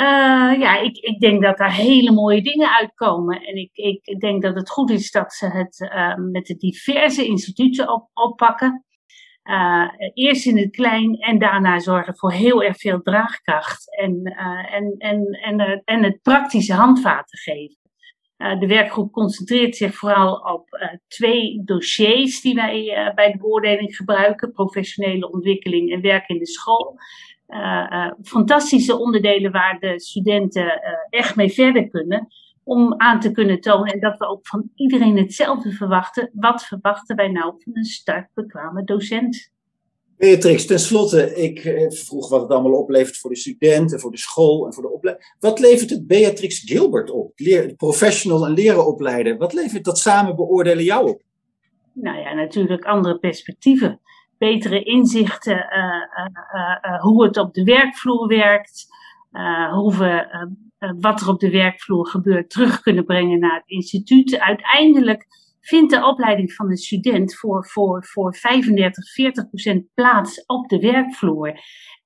Uh, 0.01 0.59
ja, 0.59 0.79
ik, 0.79 0.97
ik 0.97 1.19
denk 1.19 1.43
dat 1.43 1.57
daar 1.57 1.75
hele 1.75 2.11
mooie 2.11 2.41
dingen 2.41 2.75
uitkomen. 2.75 3.41
En 3.41 3.55
ik, 3.55 3.69
ik 4.03 4.19
denk 4.19 4.41
dat 4.41 4.55
het 4.55 4.69
goed 4.69 4.89
is 4.89 5.11
dat 5.11 5.33
ze 5.33 5.45
het 5.45 5.79
uh, 5.79 6.15
met 6.15 6.45
de 6.45 6.55
diverse 6.55 7.25
instituten 7.25 7.93
op, 7.93 8.09
oppakken. 8.13 8.85
Uh, 9.51 9.87
eerst 10.13 10.45
in 10.45 10.57
het 10.57 10.71
klein 10.71 11.15
en 11.15 11.39
daarna 11.39 11.79
zorgen 11.79 12.17
voor 12.17 12.31
heel 12.31 12.63
erg 12.63 12.77
veel 12.77 13.01
draagkracht 13.01 13.97
en, 13.97 14.19
uh, 14.23 14.73
en, 14.73 14.95
en, 14.97 15.25
en, 15.25 15.59
uh, 15.59 15.77
en 15.85 16.03
het 16.03 16.21
praktische 16.21 16.73
handvaten 16.73 17.37
geven. 17.37 17.77
de 18.59 18.67
werkgroep 18.67 19.11
concentreert 19.11 19.75
zich 19.75 19.95
vooral 19.95 20.35
op 20.35 20.67
twee 21.07 21.61
dossiers 21.65 22.41
die 22.41 22.55
wij 22.55 23.11
bij 23.15 23.31
de 23.31 23.37
beoordeling 23.37 23.95
gebruiken: 23.95 24.51
professionele 24.51 25.31
ontwikkeling 25.31 25.91
en 25.91 26.01
werk 26.01 26.27
in 26.29 26.37
de 26.37 26.47
school. 26.47 26.95
fantastische 28.23 28.97
onderdelen 28.97 29.51
waar 29.51 29.79
de 29.79 29.99
studenten 29.99 30.81
echt 31.09 31.35
mee 31.35 31.49
verder 31.49 31.89
kunnen 31.89 32.27
om 32.71 32.93
aan 32.97 33.19
te 33.19 33.31
kunnen 33.31 33.61
tonen 33.61 33.93
en 33.93 33.99
dat 33.99 34.17
we 34.17 34.27
ook 34.27 34.47
van 34.47 34.69
iedereen 34.75 35.17
hetzelfde 35.17 35.71
verwachten. 35.71 36.29
Wat 36.33 36.63
verwachten 36.63 37.15
wij 37.15 37.27
nou 37.27 37.53
van 37.57 37.75
een 37.75 37.83
startbekwame 37.83 38.83
docent? 38.83 39.51
Beatrix, 40.17 40.65
tenslotte, 40.65 41.35
ik 41.35 41.59
eh, 41.59 41.91
vroeg 41.91 42.29
wat 42.29 42.41
het 42.41 42.51
allemaal 42.51 42.79
oplevert 42.79 43.17
voor 43.17 43.29
de 43.29 43.35
studenten, 43.35 43.99
voor 43.99 44.11
de 44.11 44.17
school 44.17 44.65
en 44.65 44.73
voor 44.73 44.83
de 44.83 44.91
opleiding. 44.91 45.35
Wat 45.39 45.59
levert 45.59 45.89
het 45.89 46.07
Beatrix 46.07 46.59
Gilbert 46.59 47.11
op? 47.11 47.31
Leer, 47.35 47.75
professional 47.75 48.45
en 48.45 48.53
leren 48.53 48.87
opleiden. 48.87 49.37
Wat 49.37 49.53
levert 49.53 49.83
dat 49.83 49.99
samen 49.99 50.35
beoordelen 50.35 50.83
jou 50.83 51.09
op? 51.09 51.21
Nou 51.93 52.17
ja, 52.17 52.33
natuurlijk 52.33 52.85
andere 52.85 53.19
perspectieven. 53.19 53.99
Betere 54.37 54.83
inzichten, 54.83 55.57
uh, 55.57 56.91
uh, 56.91 57.01
hoe 57.01 57.23
het 57.23 57.37
op 57.37 57.53
de 57.53 57.63
werkvloer 57.63 58.27
werkt, 58.27 58.87
hoe 59.71 59.97
we 59.97 60.27
wat 60.99 61.21
er 61.21 61.29
op 61.29 61.39
de 61.39 61.49
werkvloer 61.49 62.07
gebeurt 62.07 62.49
terug 62.49 62.81
kunnen 62.81 63.05
brengen 63.05 63.39
naar 63.39 63.55
het 63.55 63.69
instituut. 63.69 64.39
Uiteindelijk 64.39 65.25
vindt 65.59 65.91
de 65.91 66.05
opleiding 66.05 66.53
van 66.53 66.69
een 66.69 66.77
student 66.77 67.35
voor, 67.35 67.65
voor, 67.67 68.05
voor 68.05 68.35
35, 68.35 69.11
40 69.11 69.47
procent 69.47 69.85
plaats 69.93 70.45
op 70.45 70.69
de 70.69 70.79
werkvloer. 70.79 71.59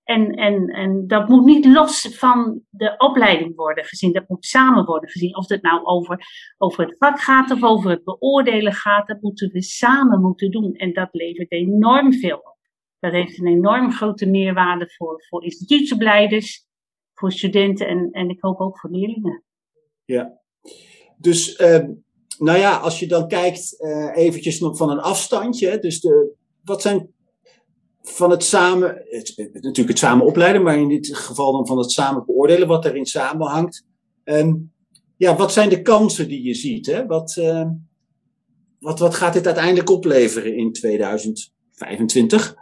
En, 0.04 0.32
en, 0.32 0.68
en 0.68 1.08
dat 1.08 1.30
moet 1.30 1.46
niet 1.46 1.66
los 1.66 2.18
van 2.18 2.62
de 2.70 2.94
opleiding 2.98 3.56
worden 3.56 3.86
gezien. 3.86 4.14
Dat 4.14 4.30
moet 4.30 4.46
samen 4.46 4.86
worden 4.86 5.10
gezien. 5.10 5.38
Of 5.38 5.48
het 5.48 5.62
nou 5.62 5.84
over, 5.84 6.20
over 6.58 6.86
het 6.86 6.98
vak 6.98 7.20
gaat 7.20 7.52
of 7.52 7.64
over 7.64 7.90
het 7.90 8.04
beoordelen 8.04 8.74
gaat. 8.74 9.08
Dat 9.08 9.22
moeten 9.22 9.52
we 9.52 9.62
samen 9.62 10.22
moeten 10.22 10.52
doen. 10.52 10.74
En 10.74 10.94
dat 10.94 11.10
levert 11.12 11.52
enorm 11.52 12.14
veel 12.14 12.38
op. 12.38 12.58
Dat 13.00 13.12
heeft 13.12 13.40
een 13.40 13.48
enorm 13.48 13.92
grote 13.92 14.30
meerwaarde 14.30 14.90
voor, 14.96 15.24
voor 15.28 15.44
voor 17.16 17.32
studenten 17.32 17.88
en, 17.88 18.10
en 18.12 18.30
ik 18.30 18.42
hoop 18.42 18.60
ook 18.60 18.80
voor 18.80 18.90
leerlingen. 18.90 19.44
Ja, 20.06 20.40
dus 21.18 21.60
uh, 21.60 21.84
nou 22.38 22.58
ja, 22.58 22.78
als 22.78 23.00
je 23.00 23.08
dan 23.08 23.28
kijkt 23.28 23.76
uh, 23.80 24.12
eventjes 24.16 24.60
nog 24.60 24.78
van 24.78 24.90
een 24.90 25.00
afstandje. 25.00 25.80
Dus 25.80 26.02
de, 26.02 26.34
wat 26.64 26.82
zijn 26.82 27.14
van 28.02 28.30
het 28.30 28.44
samen, 28.44 29.02
het, 29.10 29.34
natuurlijk 29.54 29.88
het 29.88 29.98
samen 29.98 30.26
opleiden, 30.26 30.64
maar 30.64 30.78
in 30.78 30.88
dit 30.88 31.16
geval 31.16 31.52
dan 31.52 31.68
van 31.68 31.78
het 31.78 31.92
samen 31.92 32.26
beoordelen, 32.26 32.68
wat 32.68 32.86
erin 32.86 33.06
samenhangt. 33.06 33.86
Um, 34.24 34.74
ja, 35.18 35.36
wat 35.36 35.54
zijn 35.54 35.70
de 35.70 35.82
kansen 35.82 36.28
die 36.28 36.44
je 36.44 36.54
ziet? 36.54 36.86
Hè? 36.86 37.06
Wat, 37.06 37.36
uh, 37.40 37.70
wat, 38.80 39.00
wat 39.00 39.16
gaat 39.16 39.34
dit 39.34 39.46
uiteindelijk 39.46 39.90
opleveren 39.90 40.56
in 40.56 40.74
2025? 40.74 42.56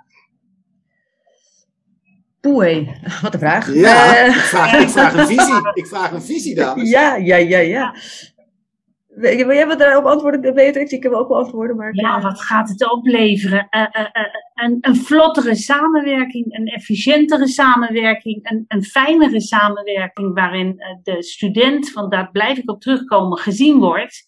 Oei, 2.47 2.91
wat 3.21 3.33
een 3.33 3.39
vraag. 3.39 3.73
Ja, 3.73 4.27
uh, 4.27 4.27
ik, 4.27 4.33
vraag, 4.33 4.73
ik, 4.73 4.89
vraag, 4.89 5.13
een 5.13 5.27
visie. 5.27 5.71
Ik 5.73 5.87
vraag 5.87 6.11
een 6.11 6.21
visie, 6.21 6.55
dames. 6.55 6.89
Ja, 6.89 7.15
ja, 7.15 7.35
ja, 7.35 7.57
ja. 7.57 7.95
Wil 9.15 9.53
jij 9.53 9.67
wat 9.67 9.79
daarop 9.79 10.05
antwoorden, 10.05 10.53
Beatrix? 10.53 10.91
Ik 10.91 11.03
wel 11.03 11.19
ook 11.19 11.27
wel 11.27 11.37
antwoorden. 11.37 11.75
Maar, 11.75 11.95
ja, 11.95 12.21
wat 12.21 12.41
gaat 12.41 12.69
het 12.69 12.91
opleveren? 12.91 13.67
Uh, 13.69 13.81
uh, 13.81 14.07
een, 14.53 14.77
een 14.81 14.95
vlottere 14.95 15.55
samenwerking, 15.55 16.57
een 16.57 16.67
efficiëntere 16.67 17.47
samenwerking, 17.47 18.49
een, 18.51 18.65
een 18.67 18.83
fijnere 18.83 19.41
samenwerking 19.41 20.33
waarin 20.33 20.75
de 21.03 21.23
student, 21.23 21.91
van 21.91 22.09
daar 22.09 22.31
blijf 22.31 22.57
ik 22.57 22.69
op 22.69 22.81
terugkomen, 22.81 23.37
gezien 23.37 23.79
wordt. 23.79 24.23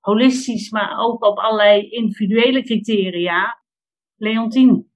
Holistisch, 0.00 0.70
maar 0.70 0.98
ook 0.98 1.24
op 1.24 1.38
allerlei 1.38 1.88
individuele 1.88 2.62
criteria. 2.62 3.62
Leontien. 4.16 4.90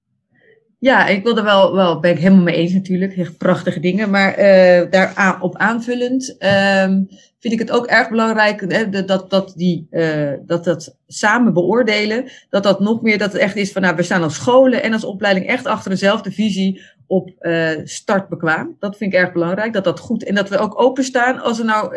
Ja, 0.83 1.07
ik 1.07 1.23
wil 1.23 1.37
er 1.37 1.43
wel, 1.43 1.75
wel, 1.75 1.99
ben 1.99 2.11
ik 2.11 2.17
helemaal 2.17 2.43
mee 2.43 2.55
eens 2.55 2.73
natuurlijk. 2.73 3.17
Echt 3.17 3.37
prachtige 3.37 3.79
dingen. 3.79 4.09
Maar 4.09 4.39
uh, 4.39 4.91
daarop 4.91 5.57
aanvullend 5.57 6.35
um, 6.83 7.07
vind 7.39 7.53
ik 7.53 7.59
het 7.59 7.71
ook 7.71 7.85
erg 7.85 8.09
belangrijk 8.09 8.71
hè, 8.71 9.05
dat, 9.05 9.29
dat, 9.29 9.53
die, 9.55 9.87
uh, 9.91 10.33
dat 10.45 10.95
samen 11.07 11.53
beoordelen, 11.53 12.29
dat 12.49 12.63
dat 12.63 12.79
nog 12.79 13.01
meer, 13.01 13.17
dat 13.17 13.33
het 13.33 13.41
echt 13.41 13.55
is 13.55 13.71
van, 13.71 13.81
nou, 13.81 13.95
we 13.95 14.03
staan 14.03 14.23
als 14.23 14.35
scholen 14.35 14.83
en 14.83 14.93
als 14.93 15.03
opleiding 15.03 15.47
echt 15.47 15.65
achter 15.65 15.91
dezelfde 15.91 16.31
visie 16.31 16.81
op 17.07 17.31
uh, 17.41 17.69
startbekwaam. 17.83 18.75
Dat 18.79 18.97
vind 18.97 19.13
ik 19.13 19.19
erg 19.19 19.33
belangrijk, 19.33 19.73
dat 19.73 19.83
dat 19.83 19.99
goed, 19.99 20.23
en 20.23 20.35
dat 20.35 20.49
we 20.49 20.57
ook 20.57 20.81
openstaan 20.81 21.39
als 21.39 21.59
er 21.59 21.65
nou 21.65 21.95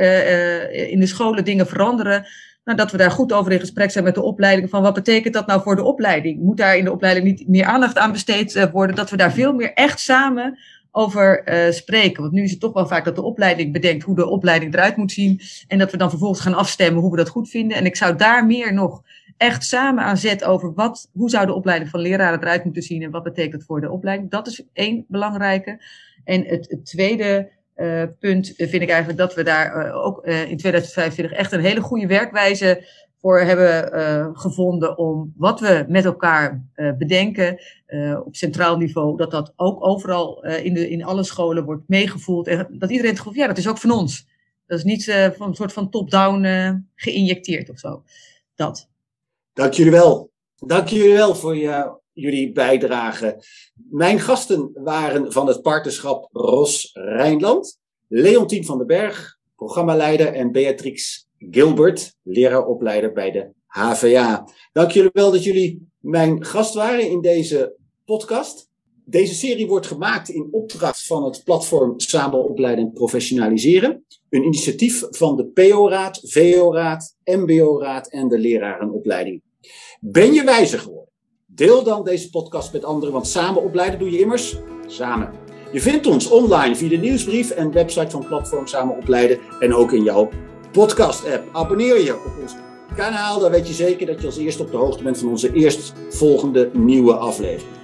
in 0.88 1.00
de 1.00 1.06
scholen 1.06 1.44
dingen 1.44 1.66
veranderen, 1.66 2.26
nou, 2.66 2.78
dat 2.78 2.90
we 2.90 2.96
daar 2.96 3.10
goed 3.10 3.32
over 3.32 3.52
in 3.52 3.60
gesprek 3.60 3.90
zijn 3.90 4.04
met 4.04 4.14
de 4.14 4.22
opleiding. 4.22 4.70
Van 4.70 4.82
wat 4.82 4.94
betekent 4.94 5.34
dat 5.34 5.46
nou 5.46 5.62
voor 5.62 5.76
de 5.76 5.82
opleiding? 5.82 6.42
Moet 6.42 6.56
daar 6.56 6.76
in 6.76 6.84
de 6.84 6.92
opleiding 6.92 7.26
niet 7.26 7.48
meer 7.48 7.64
aandacht 7.64 7.98
aan 7.98 8.12
besteed 8.12 8.70
worden? 8.72 8.96
Dat 8.96 9.10
we 9.10 9.16
daar 9.16 9.32
veel 9.32 9.52
meer 9.52 9.72
echt 9.72 10.00
samen 10.00 10.58
over 10.90 11.48
uh, 11.48 11.72
spreken. 11.72 12.22
Want 12.22 12.34
nu 12.34 12.42
is 12.42 12.50
het 12.50 12.60
toch 12.60 12.72
wel 12.72 12.86
vaak 12.86 13.04
dat 13.04 13.14
de 13.14 13.22
opleiding 13.22 13.72
bedenkt 13.72 14.04
hoe 14.04 14.14
de 14.14 14.26
opleiding 14.26 14.74
eruit 14.74 14.96
moet 14.96 15.12
zien. 15.12 15.40
En 15.68 15.78
dat 15.78 15.90
we 15.90 15.96
dan 15.96 16.10
vervolgens 16.10 16.40
gaan 16.40 16.54
afstemmen 16.54 17.02
hoe 17.02 17.10
we 17.10 17.16
dat 17.16 17.28
goed 17.28 17.48
vinden. 17.48 17.76
En 17.76 17.86
ik 17.86 17.96
zou 17.96 18.16
daar 18.16 18.46
meer 18.46 18.74
nog 18.74 19.02
echt 19.36 19.64
samen 19.64 20.04
aan 20.04 20.16
zetten 20.16 20.48
over 20.48 20.74
wat, 20.74 21.10
hoe 21.12 21.30
zou 21.30 21.46
de 21.46 21.54
opleiding 21.54 21.90
van 21.90 22.00
leraren 22.00 22.40
eruit 22.40 22.64
moeten 22.64 22.82
zien 22.82 23.02
en 23.02 23.10
wat 23.10 23.22
betekent 23.22 23.52
het 23.52 23.64
voor 23.64 23.80
de 23.80 23.90
opleiding. 23.90 24.30
Dat 24.30 24.46
is 24.46 24.62
één 24.72 25.04
belangrijke. 25.08 25.82
En 26.24 26.44
het 26.44 26.80
tweede 26.82 27.50
uh, 27.76 28.02
punt 28.20 28.52
vind 28.56 28.82
ik 28.82 28.88
eigenlijk 28.88 29.18
dat 29.18 29.34
we 29.34 29.42
daar 29.42 29.86
uh, 29.86 30.04
ook 30.04 30.26
in 30.26 30.56
2025 30.56 31.38
echt 31.38 31.52
een 31.52 31.60
hele 31.60 31.80
goede 31.80 32.06
werkwijze 32.06 32.86
voor 33.20 33.40
hebben 33.40 34.36
gevonden 34.36 34.98
om 34.98 35.32
wat 35.36 35.60
we 35.60 35.84
met 35.88 36.04
elkaar 36.04 36.64
bedenken 36.98 37.60
op 38.24 38.36
centraal 38.36 38.76
niveau, 38.76 39.16
dat 39.16 39.30
dat 39.30 39.52
ook 39.56 39.84
overal 39.84 40.44
in, 40.44 40.74
de, 40.74 40.90
in 40.90 41.04
alle 41.04 41.24
scholen 41.24 41.64
wordt 41.64 41.88
meegevoeld. 41.88 42.46
En 42.46 42.66
dat 42.70 42.90
iedereen 42.90 43.10
het 43.10 43.20
gevoel 43.20 43.34
ja, 43.34 43.46
dat 43.46 43.58
is 43.58 43.68
ook 43.68 43.78
van 43.78 43.90
ons. 43.90 44.26
Dat 44.66 44.78
is 44.78 44.84
niet 44.84 45.04
van 45.36 45.48
een 45.48 45.54
soort 45.54 45.72
van 45.72 45.90
top-down 45.90 46.46
geïnjecteerd 46.94 47.70
of 47.70 47.78
zo. 47.78 48.02
Dat. 48.54 48.88
Dank 49.52 49.72
jullie 49.72 49.92
wel. 49.92 50.30
Dank 50.56 50.88
jullie 50.88 51.12
wel 51.12 51.34
voor 51.34 51.56
je, 51.56 51.98
jullie 52.16 52.52
bijdrage. 52.52 53.44
Mijn 53.90 54.20
gasten 54.20 54.70
waren 54.74 55.32
van 55.32 55.46
het 55.46 55.62
partnerschap 55.62 56.28
Ros 56.32 56.90
Rijnland, 56.92 57.78
Leontien 58.08 58.64
van 58.64 58.78
den 58.78 58.86
Berg, 58.86 59.38
programmaleider, 59.56 60.32
en 60.32 60.52
Beatrix 60.52 61.28
Gilbert, 61.38 62.14
leraaropleider 62.22 63.12
bij 63.12 63.30
de 63.30 63.52
HVA. 63.66 64.48
Dank 64.72 64.90
jullie 64.90 65.10
wel 65.12 65.30
dat 65.30 65.44
jullie 65.44 65.88
mijn 65.98 66.44
gast 66.44 66.74
waren 66.74 67.10
in 67.10 67.20
deze 67.20 67.76
podcast. 68.04 68.68
Deze 69.04 69.34
serie 69.34 69.66
wordt 69.66 69.86
gemaakt 69.86 70.28
in 70.28 70.48
opdracht 70.50 71.06
van 71.06 71.24
het 71.24 71.44
platform 71.44 72.00
Samen 72.00 72.44
Opleiden 72.44 72.84
en 72.84 72.92
Professionaliseren. 72.92 74.04
Een 74.28 74.44
initiatief 74.44 75.04
van 75.10 75.36
de 75.36 75.46
PO-raad, 75.46 76.20
VO-raad, 76.22 77.16
MBO-raad 77.24 78.10
en 78.10 78.28
de 78.28 78.38
lerarenopleiding. 78.38 79.42
Ben 80.00 80.32
je 80.32 80.44
wijzer 80.44 80.78
geworden? 80.78 81.05
Deel 81.56 81.82
dan 81.82 82.04
deze 82.04 82.30
podcast 82.30 82.72
met 82.72 82.84
anderen, 82.84 83.12
want 83.12 83.26
samen 83.26 83.62
opleiden 83.62 83.98
doe 83.98 84.10
je 84.10 84.20
immers 84.20 84.56
samen. 84.86 85.30
Je 85.72 85.80
vindt 85.80 86.06
ons 86.06 86.28
online 86.28 86.76
via 86.76 86.88
de 86.88 86.96
nieuwsbrief 86.96 87.50
en 87.50 87.72
website 87.72 88.10
van 88.10 88.26
platform 88.26 88.66
Samen 88.66 88.96
Opleiden 88.96 89.38
en 89.60 89.74
ook 89.74 89.92
in 89.92 90.02
jouw 90.02 90.28
podcast-app. 90.72 91.48
Abonneer 91.52 92.04
je 92.04 92.14
op 92.14 92.32
ons 92.42 92.54
kanaal, 92.96 93.40
dan 93.40 93.50
weet 93.50 93.68
je 93.68 93.74
zeker 93.74 94.06
dat 94.06 94.20
je 94.20 94.26
als 94.26 94.36
eerste 94.36 94.62
op 94.62 94.70
de 94.70 94.76
hoogte 94.76 95.02
bent 95.02 95.18
van 95.18 95.28
onze 95.28 95.52
eerstvolgende 95.52 96.70
nieuwe 96.72 97.14
aflevering. 97.14 97.76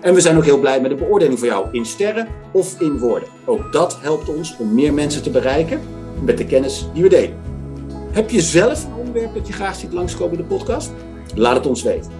En 0.00 0.14
we 0.14 0.20
zijn 0.20 0.36
ook 0.36 0.44
heel 0.44 0.60
blij 0.60 0.80
met 0.80 0.90
de 0.90 0.96
beoordeling 0.96 1.38
voor 1.38 1.48
jou 1.48 1.66
in 1.72 1.84
sterren 1.84 2.28
of 2.52 2.80
in 2.80 2.98
woorden. 2.98 3.28
Ook 3.44 3.72
dat 3.72 4.00
helpt 4.00 4.28
ons 4.28 4.56
om 4.58 4.74
meer 4.74 4.94
mensen 4.94 5.22
te 5.22 5.30
bereiken 5.30 5.80
met 6.24 6.38
de 6.38 6.46
kennis 6.46 6.86
die 6.94 7.02
we 7.02 7.08
delen. 7.08 7.36
Heb 8.12 8.30
je 8.30 8.40
zelf 8.40 8.84
een 8.84 8.94
onderwerp 8.94 9.34
dat 9.34 9.46
je 9.46 9.52
graag 9.52 9.74
ziet 9.74 9.92
langskomen 9.92 10.38
in 10.38 10.48
de 10.48 10.56
podcast? 10.56 10.90
Laat 11.34 11.56
het 11.56 11.66
ons 11.66 11.82
weten. 11.82 12.19